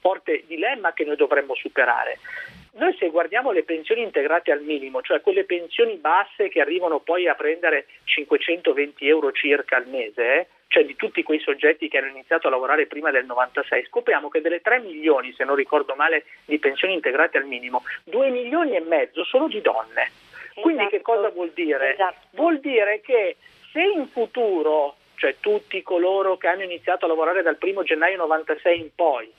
forte 0.00 0.44
dilemma 0.46 0.92
che 0.92 1.04
noi 1.04 1.16
dovremmo 1.16 1.54
superare. 1.54 2.18
Noi 2.74 2.96
se 2.98 3.10
guardiamo 3.10 3.52
le 3.52 3.64
pensioni 3.64 4.02
integrate 4.02 4.50
al 4.50 4.62
minimo, 4.62 5.02
cioè 5.02 5.20
quelle 5.20 5.44
pensioni 5.44 5.96
basse 5.96 6.48
che 6.48 6.60
arrivano 6.60 7.00
poi 7.00 7.28
a 7.28 7.34
prendere 7.34 7.86
520 8.04 9.06
euro 9.06 9.30
circa 9.30 9.76
al 9.76 9.86
mese, 9.86 10.22
eh, 10.22 10.46
cioè 10.68 10.84
di 10.84 10.96
tutti 10.96 11.22
quei 11.22 11.38
soggetti 11.38 11.88
che 11.88 11.98
hanno 11.98 12.08
iniziato 12.08 12.46
a 12.46 12.50
lavorare 12.50 12.86
prima 12.86 13.10
del 13.10 13.26
96, 13.26 13.84
scopriamo 13.84 14.30
che 14.30 14.40
delle 14.40 14.62
3 14.62 14.80
milioni, 14.80 15.34
se 15.34 15.44
non 15.44 15.54
ricordo 15.54 15.94
male, 15.94 16.24
di 16.46 16.58
pensioni 16.58 16.94
integrate 16.94 17.36
al 17.36 17.44
minimo, 17.44 17.84
2 18.04 18.30
milioni 18.30 18.74
e 18.74 18.80
mezzo 18.80 19.22
sono 19.22 19.48
di 19.48 19.60
donne. 19.60 20.10
Quindi 20.54 20.82
esatto. 20.82 20.96
che 20.96 21.02
cosa 21.02 21.28
vuol 21.30 21.50
dire? 21.54 21.92
Esatto. 21.92 22.26
Vuol 22.30 22.60
dire 22.60 23.00
che 23.00 23.36
se 23.72 23.82
in 23.82 24.06
futuro, 24.08 24.96
cioè 25.16 25.36
tutti 25.40 25.82
coloro 25.82 26.36
che 26.36 26.48
hanno 26.48 26.62
iniziato 26.62 27.04
a 27.04 27.08
lavorare 27.08 27.42
dal 27.42 27.58
1 27.60 27.82
gennaio 27.82 28.16
96 28.16 28.78
in 28.78 28.94
poi, 28.94 29.32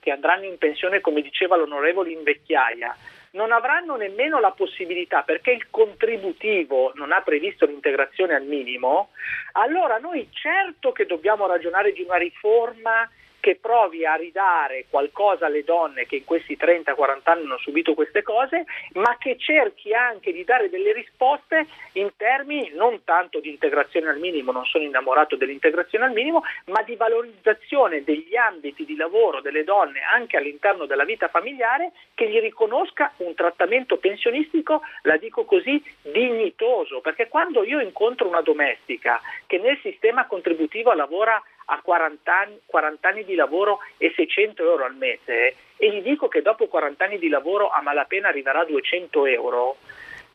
che 0.00 0.10
andranno 0.10 0.44
in 0.44 0.58
pensione, 0.58 1.00
come 1.00 1.22
diceva 1.22 1.56
l'onorevole 1.56 2.10
in 2.10 2.22
vecchiaia, 2.22 2.94
non 3.32 3.52
avranno 3.52 3.96
nemmeno 3.96 4.40
la 4.40 4.50
possibilità, 4.50 5.22
perché 5.22 5.50
il 5.50 5.68
contributivo 5.70 6.92
non 6.94 7.12
ha 7.12 7.20
previsto 7.20 7.66
l'integrazione 7.66 8.34
al 8.34 8.44
minimo, 8.44 9.10
allora 9.52 9.98
noi 9.98 10.28
certo 10.32 10.92
che 10.92 11.06
dobbiamo 11.06 11.46
ragionare 11.46 11.92
di 11.92 12.02
una 12.02 12.16
riforma 12.16 13.08
che 13.46 13.54
provi 13.54 14.04
a 14.04 14.16
ridare 14.16 14.86
qualcosa 14.90 15.46
alle 15.46 15.62
donne 15.62 16.04
che 16.04 16.16
in 16.16 16.24
questi 16.24 16.56
30-40 16.60 17.20
anni 17.22 17.42
hanno 17.44 17.58
subito 17.58 17.94
queste 17.94 18.24
cose, 18.24 18.64
ma 18.94 19.16
che 19.20 19.36
cerchi 19.38 19.94
anche 19.94 20.32
di 20.32 20.42
dare 20.42 20.68
delle 20.68 20.92
risposte 20.92 21.68
in 21.92 22.10
termini 22.16 22.72
non 22.74 23.04
tanto 23.04 23.38
di 23.38 23.50
integrazione 23.50 24.08
al 24.08 24.18
minimo, 24.18 24.50
non 24.50 24.64
sono 24.64 24.82
innamorato 24.82 25.36
dell'integrazione 25.36 26.06
al 26.06 26.12
minimo, 26.12 26.42
ma 26.64 26.82
di 26.82 26.96
valorizzazione 26.96 28.02
degli 28.02 28.34
ambiti 28.34 28.84
di 28.84 28.96
lavoro 28.96 29.40
delle 29.40 29.62
donne 29.62 30.00
anche 30.12 30.36
all'interno 30.36 30.86
della 30.86 31.04
vita 31.04 31.28
familiare 31.28 31.92
che 32.14 32.28
gli 32.28 32.40
riconosca 32.40 33.12
un 33.18 33.32
trattamento 33.34 33.98
pensionistico, 33.98 34.80
la 35.02 35.18
dico 35.18 35.44
così, 35.44 35.80
dignitoso, 36.02 37.00
perché 37.00 37.28
quando 37.28 37.62
io 37.62 37.78
incontro 37.78 38.26
una 38.26 38.40
domestica 38.40 39.20
che 39.46 39.58
nel 39.58 39.78
sistema 39.82 40.26
contributivo 40.26 40.92
lavora 40.94 41.40
a 41.66 41.80
40 41.82 42.32
anni, 42.32 42.60
40 42.66 43.08
anni, 43.08 43.24
di 43.24 43.34
lavoro 43.34 43.78
e 43.96 44.12
600 44.14 44.62
euro 44.62 44.84
al 44.84 44.96
mese 44.96 45.54
e 45.76 45.90
gli 45.90 46.02
dico 46.02 46.28
che 46.28 46.42
dopo 46.42 46.66
40 46.66 47.04
anni 47.04 47.18
di 47.18 47.28
lavoro 47.28 47.70
a 47.70 47.82
malapena 47.82 48.28
arriverà 48.28 48.60
a 48.60 48.64
200 48.64 49.26
euro, 49.26 49.76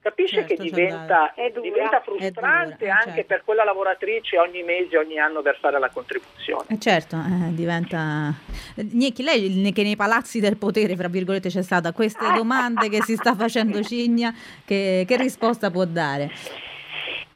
capisce 0.01 0.45
certo, 0.47 0.55
che 0.55 0.61
diventa, 0.61 1.33
diventa 1.61 2.01
frustrante 2.01 2.75
dura, 2.77 2.85
eh, 2.85 2.89
anche 2.89 3.09
certo. 3.11 3.25
per 3.27 3.43
quella 3.45 3.63
lavoratrice 3.63 4.37
ogni 4.37 4.63
mese, 4.63 4.97
ogni 4.97 5.19
anno 5.19 5.41
versare 5.41 5.79
la 5.79 5.89
contribuzione. 5.89 6.65
Eh 6.69 6.79
certo, 6.79 7.15
eh, 7.15 7.53
diventa... 7.53 8.33
Gnecchi, 8.75 9.23
lei 9.23 9.71
che 9.71 9.83
nei 9.83 9.95
palazzi 9.95 10.39
del 10.39 10.57
potere, 10.57 10.95
fra 10.95 11.07
virgolette, 11.07 11.49
c'è 11.49 11.61
stata 11.61 11.91
queste 11.91 12.25
domande 12.33 12.89
che 12.89 13.01
si 13.03 13.15
sta 13.15 13.35
facendo 13.35 13.81
Cigna, 13.83 14.33
che, 14.65 15.05
che 15.07 15.17
risposta 15.17 15.69
può 15.69 15.85
dare? 15.85 16.31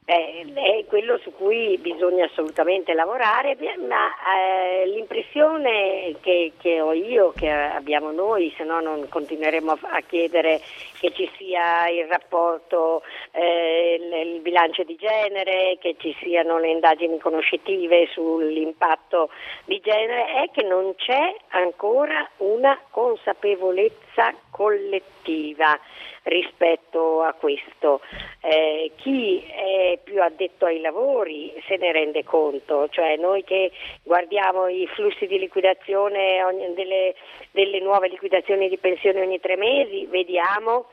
Eh, 0.08 0.46
è 0.54 0.86
quello 0.86 1.18
su 1.18 1.32
cui 1.34 1.80
bisogna 1.80 2.26
assolutamente 2.26 2.94
lavorare, 2.94 3.58
ma 3.88 4.08
eh, 4.38 4.86
l'impressione 4.86 6.16
che, 6.22 6.52
che, 6.60 6.80
ho 6.80 6.94
io, 6.94 7.34
che 7.36 7.50
abbiamo 7.50 8.12
noi, 8.12 8.54
se 8.56 8.64
no 8.64 8.80
non 8.82 9.10
continueremo 9.10 9.72
a 9.82 10.02
chiedere 10.02 10.62
che 11.00 11.12
ci 11.12 11.28
sia 11.38 11.90
il 11.90 12.06
rapporto, 12.06 13.02
eh, 13.32 14.00
il, 14.00 14.36
il, 14.36 14.42
bilancio 14.42 14.84
di 14.84 14.96
genere, 14.96 15.78
che 15.80 15.96
ci 15.98 16.16
siano 16.22 16.60
le 16.60 16.70
indagini 16.70 17.18
conoscitive 17.18 18.08
sull'impatto 18.12 19.32
di 19.66 19.80
genere, 19.80 20.44
è 20.44 20.52
che 20.52 20.62
non 20.62 20.94
c'è 20.94 21.36
ancora 21.50 22.30
una 22.38 22.80
consapevolezza 22.92 24.05
collettiva 24.50 25.80
rispetto 26.24 27.22
a 27.22 27.34
questo. 27.34 28.02
Eh, 28.42 28.92
chi 28.96 29.42
è 29.42 30.00
più 30.04 30.22
addetto 30.22 30.66
ai 30.66 30.80
lavori 30.80 31.54
se 31.68 31.78
ne 31.78 31.92
rende 31.92 32.24
conto, 32.24 32.88
cioè 32.90 33.16
noi 33.18 33.44
che 33.44 33.72
guardiamo 34.04 34.68
i 34.68 34.88
flussi 34.88 35.28
di 35.28 35.40
liquidazione 35.40 36.44
ogni, 36.44 36.74
delle, 36.74 37.16
delle 37.52 37.80
nuove 37.80 38.08
liquidazioni 38.08 38.70
di 38.70 38.78
pensione 38.78 39.22
ogni 39.22 39.40
tre 39.40 39.56
mesi, 39.56 40.06
vediamo 40.06 40.86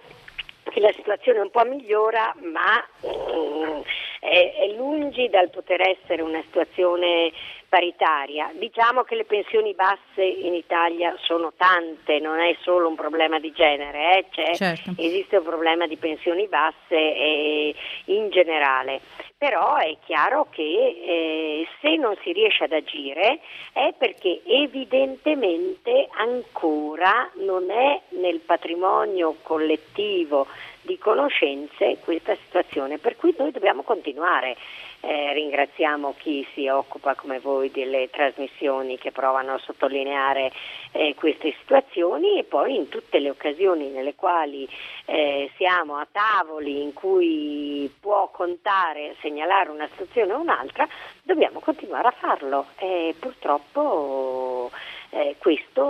che 0.70 0.80
la 0.80 0.92
situazione 0.92 1.40
un 1.40 1.50
po' 1.50 1.64
migliora, 1.64 2.34
ma 2.40 2.82
mm, 3.06 3.80
è, 4.20 4.54
è 4.60 4.68
lungi 4.76 5.28
dal 5.28 5.50
poter 5.50 5.80
essere 5.80 6.22
una 6.22 6.40
situazione 6.42 7.32
paritaria. 7.72 8.50
Diciamo 8.52 9.02
che 9.02 9.14
le 9.14 9.24
pensioni 9.24 9.72
basse 9.72 10.22
in 10.22 10.52
Italia 10.52 11.16
sono 11.22 11.54
tante, 11.56 12.18
non 12.18 12.38
è 12.38 12.54
solo 12.60 12.86
un 12.86 12.96
problema 12.96 13.38
di 13.38 13.50
genere, 13.50 14.18
eh? 14.18 14.54
certo. 14.54 14.92
esiste 14.98 15.38
un 15.38 15.44
problema 15.44 15.86
di 15.86 15.96
pensioni 15.96 16.46
basse 16.48 16.90
eh, 16.90 17.74
in 18.06 18.28
generale. 18.28 19.00
Però 19.38 19.76
è 19.76 19.96
chiaro 20.04 20.48
che 20.50 20.62
eh, 20.62 21.66
se 21.80 21.96
non 21.96 22.14
si 22.22 22.32
riesce 22.32 22.64
ad 22.64 22.72
agire 22.72 23.40
è 23.72 23.94
perché 23.96 24.42
evidentemente 24.44 26.08
ancora 26.10 27.30
non 27.36 27.70
è 27.70 28.02
nel 28.20 28.40
patrimonio 28.40 29.36
collettivo 29.40 30.46
di 30.82 30.98
conoscenze 30.98 31.96
questa 32.04 32.36
situazione, 32.44 32.98
per 32.98 33.16
cui 33.16 33.34
noi 33.38 33.50
dobbiamo 33.50 33.82
continuare. 33.82 34.56
Eh, 35.04 35.32
ringraziamo 35.32 36.14
chi 36.16 36.46
si 36.54 36.68
occupa 36.68 37.16
come 37.16 37.40
voi 37.40 37.72
delle 37.72 38.08
trasmissioni 38.08 38.98
che 38.98 39.10
provano 39.10 39.54
a 39.54 39.58
sottolineare 39.58 40.52
eh, 40.92 41.16
queste 41.16 41.56
situazioni 41.58 42.38
e 42.38 42.44
poi 42.44 42.76
in 42.76 42.88
tutte 42.88 43.18
le 43.18 43.30
occasioni 43.30 43.88
nelle 43.88 44.14
quali 44.14 44.68
eh, 45.06 45.50
siamo 45.56 45.96
a 45.96 46.06
tavoli 46.10 46.82
in 46.82 46.92
cui 46.92 47.92
può 47.98 48.30
contare, 48.30 49.16
segnalare 49.20 49.70
una 49.70 49.88
situazione 49.88 50.34
o 50.34 50.40
un'altra, 50.40 50.86
dobbiamo 51.22 51.58
continuare 51.58 52.06
a 52.06 52.12
farlo. 52.12 52.66
E 52.78 53.14
purtroppo 53.18 54.70
Eh, 55.14 55.36
questo 55.36 55.82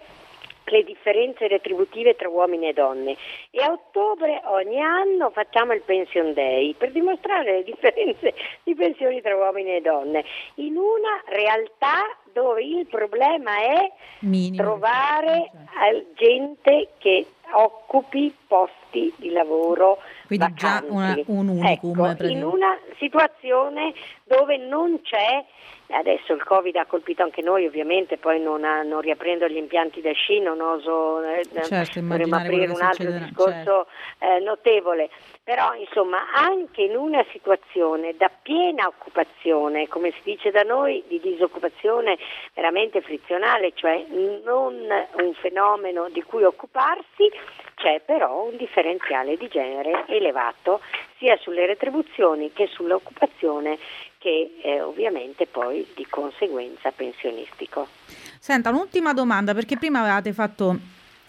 le 0.65 0.85
differenze 0.85 1.49
retributive 1.49 2.15
tra 2.17 2.29
uomini 2.29 2.69
e 2.69 2.73
donne 2.73 3.17
e 3.51 3.63
a 3.63 3.73
ottobre 3.73 4.41
ogni 4.45 4.81
anno 4.81 5.31
facciamo 5.31 5.73
il 5.73 5.83
Pension 5.83 6.33
Day 6.33 6.75
per 6.75 6.93
dimostrare 6.93 7.53
le 7.57 7.65
differenze 7.65 8.35
di 8.63 8.75
pensioni 8.75 9.21
tra 9.21 9.37
uomini 9.37 9.77
e 9.77 9.81
donne 9.81 10.25
in 10.57 10.77
una 10.77 11.23
realtà 11.27 12.17
dove 12.33 12.63
il 12.63 12.87
problema 12.87 13.59
è 13.59 13.93
Minimo. 14.21 14.63
trovare 14.63 15.51
certo. 15.81 16.07
gente 16.15 16.89
che 16.99 17.27
occupi 17.53 18.33
posti 18.47 19.13
di 19.17 19.31
lavoro 19.31 19.99
quindi 20.27 20.47
vacanti. 20.53 20.87
già 20.87 20.93
una, 20.93 21.21
un 21.27 21.49
unicum 21.49 22.05
ecco, 22.05 22.27
in 22.27 22.45
una 22.45 22.79
situazione 22.99 23.93
dove 24.25 24.57
non 24.57 25.01
c'è 25.03 25.45
Adesso 25.93 26.33
il 26.33 26.45
Covid 26.45 26.77
ha 26.77 26.87
colpito 26.87 27.23
anche 27.23 27.43
noi, 27.43 27.67
ovviamente, 27.67 28.17
poi 28.17 28.41
non, 28.41 28.65
ha, 28.65 28.83
non 28.83 29.01
riaprendo 29.01 29.49
gli 29.49 29.57
impianti 29.57 30.01
da 30.01 30.13
sci 30.13 30.41
non 30.41 30.61
oso 30.61 31.23
eh, 31.23 31.43
certo, 31.65 32.01
dovremmo 32.01 32.37
aprire 32.37 32.71
un 32.71 32.81
altro 32.81 33.11
discorso 33.11 33.51
certo. 33.51 33.87
eh, 34.19 34.39
notevole. 34.41 35.11
Però 35.43 35.75
insomma 35.75 36.31
anche 36.33 36.83
in 36.83 36.97
una 36.97 37.25
situazione 37.33 38.15
da 38.17 38.31
piena 38.43 38.87
occupazione, 38.87 39.89
come 39.89 40.13
si 40.13 40.21
dice 40.23 40.51
da 40.51 40.63
noi, 40.63 41.03
di 41.09 41.19
disoccupazione 41.21 42.19
veramente 42.55 43.01
frizionale, 43.01 43.73
cioè 43.75 44.05
non 44.45 44.75
un 44.75 45.35
fenomeno 45.35 46.09
di 46.11 46.23
cui 46.23 46.45
occuparsi, 46.45 47.31
c'è 47.75 48.01
però 48.05 48.45
un 48.45 48.57
differenziale 48.57 49.37
di 49.37 49.49
genere 49.49 50.05
elevato 50.07 50.81
sia 51.19 51.37
sulle 51.39 51.67
retribuzioni 51.67 52.53
che 52.53 52.67
sull'occupazione 52.67 53.79
che 54.21 54.59
è 54.63 54.85
ovviamente 54.85 55.47
poi 55.47 55.87
di 55.97 56.07
conseguenza 56.07 56.91
pensionistico. 56.91 57.89
Senta, 58.39 58.69
un'ultima 58.69 59.15
domanda 59.15 59.55
perché 59.55 59.79
prima 59.79 60.01
avevate 60.01 60.35
fatto 60.35 60.77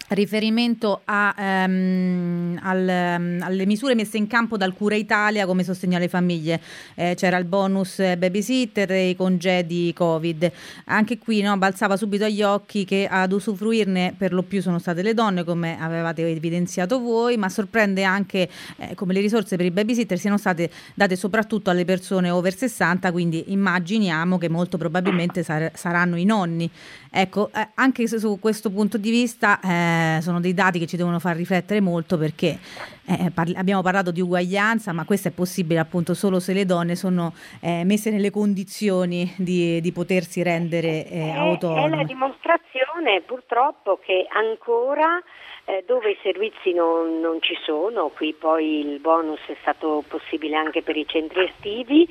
riferimento 0.08 1.00
a, 1.04 1.34
um, 1.66 2.58
al, 2.62 3.16
um, 3.18 3.42
alle 3.42 3.66
misure 3.66 3.94
messe 3.94 4.16
in 4.16 4.26
campo 4.26 4.56
dal 4.56 4.74
Cura 4.74 4.94
Italia 4.94 5.46
come 5.46 5.64
sostegno 5.64 5.96
alle 5.96 6.08
famiglie. 6.08 6.60
Eh, 6.94 7.14
c'era 7.16 7.36
il 7.38 7.44
bonus 7.44 7.96
babysitter 8.16 8.90
e 8.92 9.10
i 9.10 9.16
congedi 9.16 9.92
Covid. 9.94 10.50
Anche 10.86 11.18
qui 11.18 11.40
no, 11.40 11.56
balzava 11.56 11.96
subito 11.96 12.24
agli 12.24 12.42
occhi 12.42 12.84
che 12.84 13.06
ad 13.10 13.32
usufruirne 13.32 14.14
per 14.16 14.32
lo 14.32 14.42
più 14.42 14.60
sono 14.60 14.78
state 14.78 15.02
le 15.02 15.14
donne, 15.14 15.44
come 15.44 15.78
avevate 15.80 16.28
evidenziato 16.28 17.00
voi, 17.00 17.36
ma 17.36 17.48
sorprende 17.48 18.04
anche 18.04 18.48
eh, 18.76 18.94
come 18.94 19.12
le 19.12 19.20
risorse 19.20 19.56
per 19.56 19.66
i 19.66 19.70
babysitter 19.70 20.18
siano 20.18 20.38
state 20.38 20.70
date 20.94 21.16
soprattutto 21.16 21.70
alle 21.70 21.84
persone 21.84 22.30
over 22.30 22.56
60, 22.56 23.10
quindi 23.12 23.44
immaginiamo 23.48 24.38
che 24.38 24.48
molto 24.48 24.76
probabilmente 24.78 25.42
sar- 25.42 25.72
saranno 25.74 26.16
i 26.16 26.24
nonni. 26.24 26.70
Ecco, 27.14 27.50
eh, 27.54 27.68
anche 27.74 28.08
su 28.08 28.38
questo 28.40 28.70
punto 28.70 28.96
di 28.96 29.10
vista 29.10 29.60
eh, 29.92 30.20
sono 30.20 30.40
dei 30.40 30.54
dati 30.54 30.78
che 30.78 30.86
ci 30.86 30.96
devono 30.96 31.18
far 31.18 31.36
riflettere 31.36 31.80
molto 31.80 32.16
perché 32.18 32.58
eh, 33.06 33.30
parli- 33.32 33.56
abbiamo 33.56 33.82
parlato 33.82 34.10
di 34.10 34.20
uguaglianza, 34.20 34.92
ma 34.92 35.04
questo 35.04 35.28
è 35.28 35.30
possibile 35.32 35.80
appunto 35.80 36.14
solo 36.14 36.40
se 36.40 36.52
le 36.52 36.64
donne 36.64 36.94
sono 36.96 37.32
eh, 37.60 37.84
messe 37.84 38.10
nelle 38.10 38.30
condizioni 38.30 39.32
di, 39.36 39.80
di 39.80 39.92
potersi 39.92 40.42
rendere 40.42 41.06
eh, 41.08 41.30
autonome. 41.30 41.94
È 41.94 41.96
la 41.96 42.04
dimostrazione 42.04 43.22
purtroppo 43.26 43.98
che 44.04 44.26
ancora 44.30 45.20
eh, 45.64 45.84
dove 45.86 46.10
i 46.10 46.18
servizi 46.22 46.72
non, 46.72 47.20
non, 47.20 47.40
ci 47.40 47.56
sono, 47.62 48.08
qui 48.08 48.32
poi 48.32 48.80
il 48.80 48.98
bonus 48.98 49.40
è 49.46 49.56
stato 49.60 50.02
possibile 50.08 50.56
anche 50.56 50.82
per 50.82 50.96
i 50.96 51.06
centri 51.06 51.44
estivi, 51.44 52.08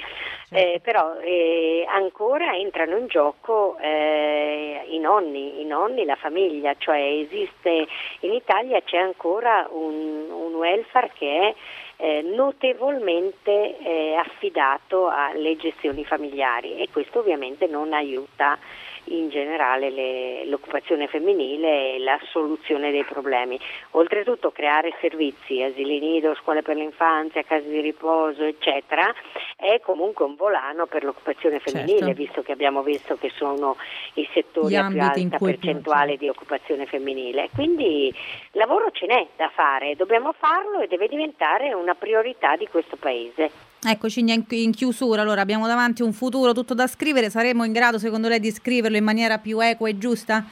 eh, 0.52 0.80
però 0.82 1.20
eh, 1.20 1.86
ancora 1.88 2.56
entrano 2.56 2.98
in 2.98 3.08
gioco 3.08 3.78
eh, 3.80 4.86
i 4.90 5.00
nonni, 5.00 5.62
i 5.62 5.66
nonni, 5.66 6.06
la 6.06 6.16
famiglia, 6.16 6.76
cioè 6.78 6.98
esiste 6.98 7.88
in 8.22 8.34
Italia 8.34 8.82
c'è 8.82 8.98
ancora 8.98 9.68
un, 9.70 10.30
un 10.30 10.54
welfare 10.56 11.12
che 11.14 11.50
è 11.50 11.56
eh, 12.02 12.24
notevolmente 12.24 13.78
eh, 13.78 14.16
affidato 14.16 15.08
alle 15.08 15.56
gestioni 15.56 16.04
familiari 16.04 16.78
e 16.78 16.90
questo 16.92 17.20
ovviamente 17.20 17.68
non 17.68 17.94
aiuta 17.94 18.58
in 19.06 19.30
generale 19.30 19.90
le, 19.90 20.46
l'occupazione 20.46 21.08
femminile 21.08 21.96
e 21.96 22.00
la 22.00 22.20
soluzione 22.32 22.92
dei 22.92 23.04
problemi. 23.04 23.60
Oltretutto 23.92 24.52
creare 24.52 24.94
servizi, 25.00 25.62
asili 25.62 26.00
nido, 26.00 26.36
scuole 26.36 26.62
per 26.62 26.76
l'infanzia, 26.76 27.44
case 27.44 27.68
di 27.68 27.82
riposo, 27.82 28.44
eccetera, 28.44 29.14
è 29.56 29.80
comunque 29.82 30.26
un 30.26 30.36
volano 30.36 30.86
per 30.86 31.04
l'occupazione 31.04 31.60
femminile, 31.60 32.00
certo. 32.00 32.14
visto 32.14 32.42
che 32.42 32.52
abbiamo 32.52 32.84
visto 32.84 33.18
che 33.18 33.30
sono 33.36 33.76
i 34.14 34.28
settori 34.34 34.76
a 34.76 34.88
più 34.88 35.02
alta 35.02 35.38
percentuale 35.38 36.18
di 36.18 36.30
occupazione 36.30 36.86
femminile. 36.86 37.50
Quindi 37.54 38.14
lavoro 38.52 38.92
ce 38.92 39.08
n'è 39.08 39.28
da 39.36 39.50
fare, 39.54 39.96
dobbiamo 39.96 40.34
farlo 40.34 40.80
e 40.80 40.88
deve 40.88 41.08
diventare 41.08 41.74
una 41.74 41.91
priorità 41.96 42.56
di 42.56 42.68
questo 42.68 42.96
Paese. 42.96 43.70
Eccoci 43.84 44.24
in 44.48 44.72
chiusura, 44.72 45.22
allora 45.22 45.42
abbiamo 45.42 45.66
davanti 45.66 46.04
un 46.04 46.14
futuro 46.14 46.54
tutto 46.54 46.76
da 46.76 46.86
scrivere, 46.86 47.32
saremo 47.32 47.64
in 47.64 47.72
grado 47.72 47.98
secondo 47.98 48.28
lei 48.28 48.40
di 48.40 48.52
scriverlo 48.52 48.96
in 48.96 49.04
maniera 49.04 49.40
più 49.40 49.60
equa 49.60 49.90
e 49.90 49.98
giusta? 49.98 50.46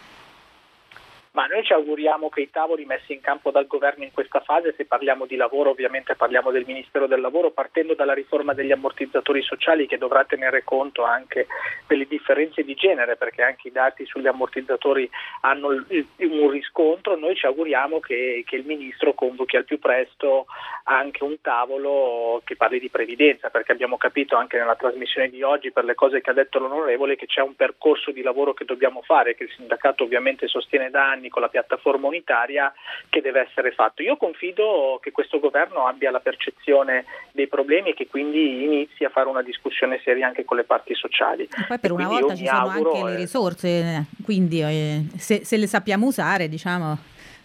Ma 1.40 1.46
noi 1.46 1.64
ci 1.64 1.72
auguriamo 1.72 2.28
che 2.28 2.42
i 2.42 2.50
tavoli 2.50 2.84
messi 2.84 3.14
in 3.14 3.22
campo 3.22 3.50
dal 3.50 3.66
governo 3.66 4.04
in 4.04 4.12
questa 4.12 4.42
fase, 4.42 4.74
se 4.76 4.84
parliamo 4.84 5.26
di 5.26 5.38
lavoro 5.38 5.70
ovviamente 5.70 6.14
parliamo 6.16 6.52
del 6.52 6.66
Ministero 6.68 7.08
del 7.08 7.22
Lavoro, 7.22 7.52
partendo 7.52 7.94
dalla 7.94 8.12
riforma 8.12 8.54
degli 8.54 8.74
ammortizzatori 8.74 9.42
sociali 9.42 9.88
che 9.88 9.98
dovrà 9.98 10.26
tenere 10.26 10.66
conto 10.66 11.06
anche 11.06 11.48
delle 11.88 12.08
differenze 12.08 12.64
di 12.64 12.74
genere, 12.74 13.16
perché 13.16 13.42
anche 13.42 13.70
i 13.70 13.72
dati 13.72 14.06
sugli 14.06 14.28
ammortizzatori 14.28 15.10
hanno 15.40 15.68
un 15.70 16.50
riscontro, 16.50 17.16
noi 17.16 17.38
ci 17.38 17.46
auguriamo 17.46 18.02
che, 18.02 18.44
che 18.46 18.58
il 18.58 18.66
Ministro 18.66 19.14
convochi 19.14 19.56
al 19.56 19.64
più 19.64 19.80
presto 19.80 20.46
anche 20.84 21.24
un 21.24 21.40
tavolo 21.40 22.42
che 22.44 22.58
parli 22.58 22.82
di 22.82 22.90
previdenza, 22.90 23.50
perché 23.50 23.72
abbiamo 23.72 23.96
capito 23.96 24.36
anche 24.36 24.58
nella 24.58 24.76
trasmissione 24.76 25.30
di 25.30 25.42
oggi 25.42 25.72
per 25.72 25.86
le 25.86 25.96
cose 25.96 26.20
che 26.20 26.32
ha 26.32 26.34
detto 26.34 26.60
l'onorevole 26.60 27.16
che 27.16 27.28
c'è 27.28 27.40
un 27.40 27.56
percorso 27.56 28.12
di 28.12 28.24
lavoro 28.24 28.54
che 28.54 28.66
dobbiamo 28.66 29.02
fare, 29.04 29.36
che 29.36 29.44
il 29.46 29.54
sindacato 29.56 30.04
ovviamente 30.04 30.46
sostiene 30.50 30.90
da 30.90 31.10
anni 31.10 31.28
anni 31.30 31.30
con 31.30 31.42
la 31.42 31.48
piattaforma 31.48 32.08
unitaria 32.08 32.74
che 33.08 33.22
deve 33.22 33.48
essere 33.48 33.72
fatto. 33.72 34.02
Io 34.02 34.18
confido 34.18 35.00
che 35.02 35.12
questo 35.12 35.40
governo 35.40 35.86
abbia 35.86 36.12
la 36.12 36.20
percezione 36.20 37.06
dei 37.32 37.48
problemi 37.48 37.92
e 37.92 37.94
che 37.94 38.08
quindi 38.08 38.64
inizi 38.64 39.06
a 39.06 39.10
fare 39.10 39.30
una 39.30 39.44
discussione 39.44 40.02
seria 40.04 40.28
anche 40.28 40.44
con 40.44 40.58
le 40.58 40.64
parti 40.64 40.94
sociali. 40.96 41.44
E 41.44 41.66
poi 41.68 41.80
per 41.80 41.92
e 41.92 41.94
una 41.94 42.08
volta 42.08 42.36
ci 42.36 42.46
sono 42.46 42.68
anche 42.68 43.04
le 43.04 43.16
risorse, 43.16 44.06
quindi 44.24 44.62
eh, 44.62 45.06
se, 45.18 45.46
se 45.46 45.58
le 45.58 45.68
sappiamo 45.68 46.08
usare, 46.08 46.50
diciamo, 46.50 46.98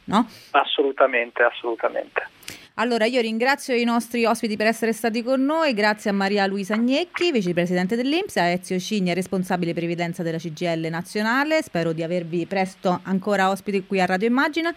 no? 0.05 0.29
Assolutamente, 0.51 1.42
assolutamente. 1.42 2.33
Allora 2.76 3.04
io 3.04 3.20
ringrazio 3.20 3.76
i 3.76 3.84
nostri 3.84 4.24
ospiti 4.24 4.56
per 4.56 4.66
essere 4.66 4.92
stati 4.92 5.22
con 5.22 5.44
noi, 5.44 5.74
grazie 5.74 6.10
a 6.10 6.12
Maria 6.12 6.44
Luisa 6.46 6.74
Agnecchi, 6.74 7.30
vicepresidente 7.30 7.94
dell'Inps, 7.94 8.37
a 8.37 8.46
Ezio 8.46 8.80
Cigna, 8.80 9.14
responsabile 9.14 9.72
previdenza 9.72 10.24
della 10.24 10.38
CGL 10.38 10.88
nazionale, 10.90 11.62
spero 11.62 11.92
di 11.92 12.02
avervi 12.02 12.46
presto 12.46 12.98
ancora 13.04 13.50
ospiti 13.50 13.87
qui 13.87 14.00
a 14.00 14.06
Radio 14.06 14.26
Immagina. 14.26 14.74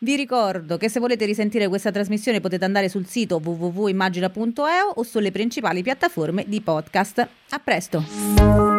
Vi 0.00 0.16
ricordo 0.16 0.76
che 0.76 0.90
se 0.90 1.00
volete 1.00 1.24
risentire 1.24 1.68
questa 1.68 1.90
trasmissione 1.90 2.40
potete 2.40 2.66
andare 2.66 2.90
sul 2.90 3.06
sito 3.06 3.40
www.immagina.eu 3.42 4.92
o 4.96 5.02
sulle 5.02 5.30
principali 5.30 5.82
piattaforme 5.82 6.44
di 6.46 6.60
podcast. 6.60 7.26
A 7.48 7.58
presto! 7.58 8.69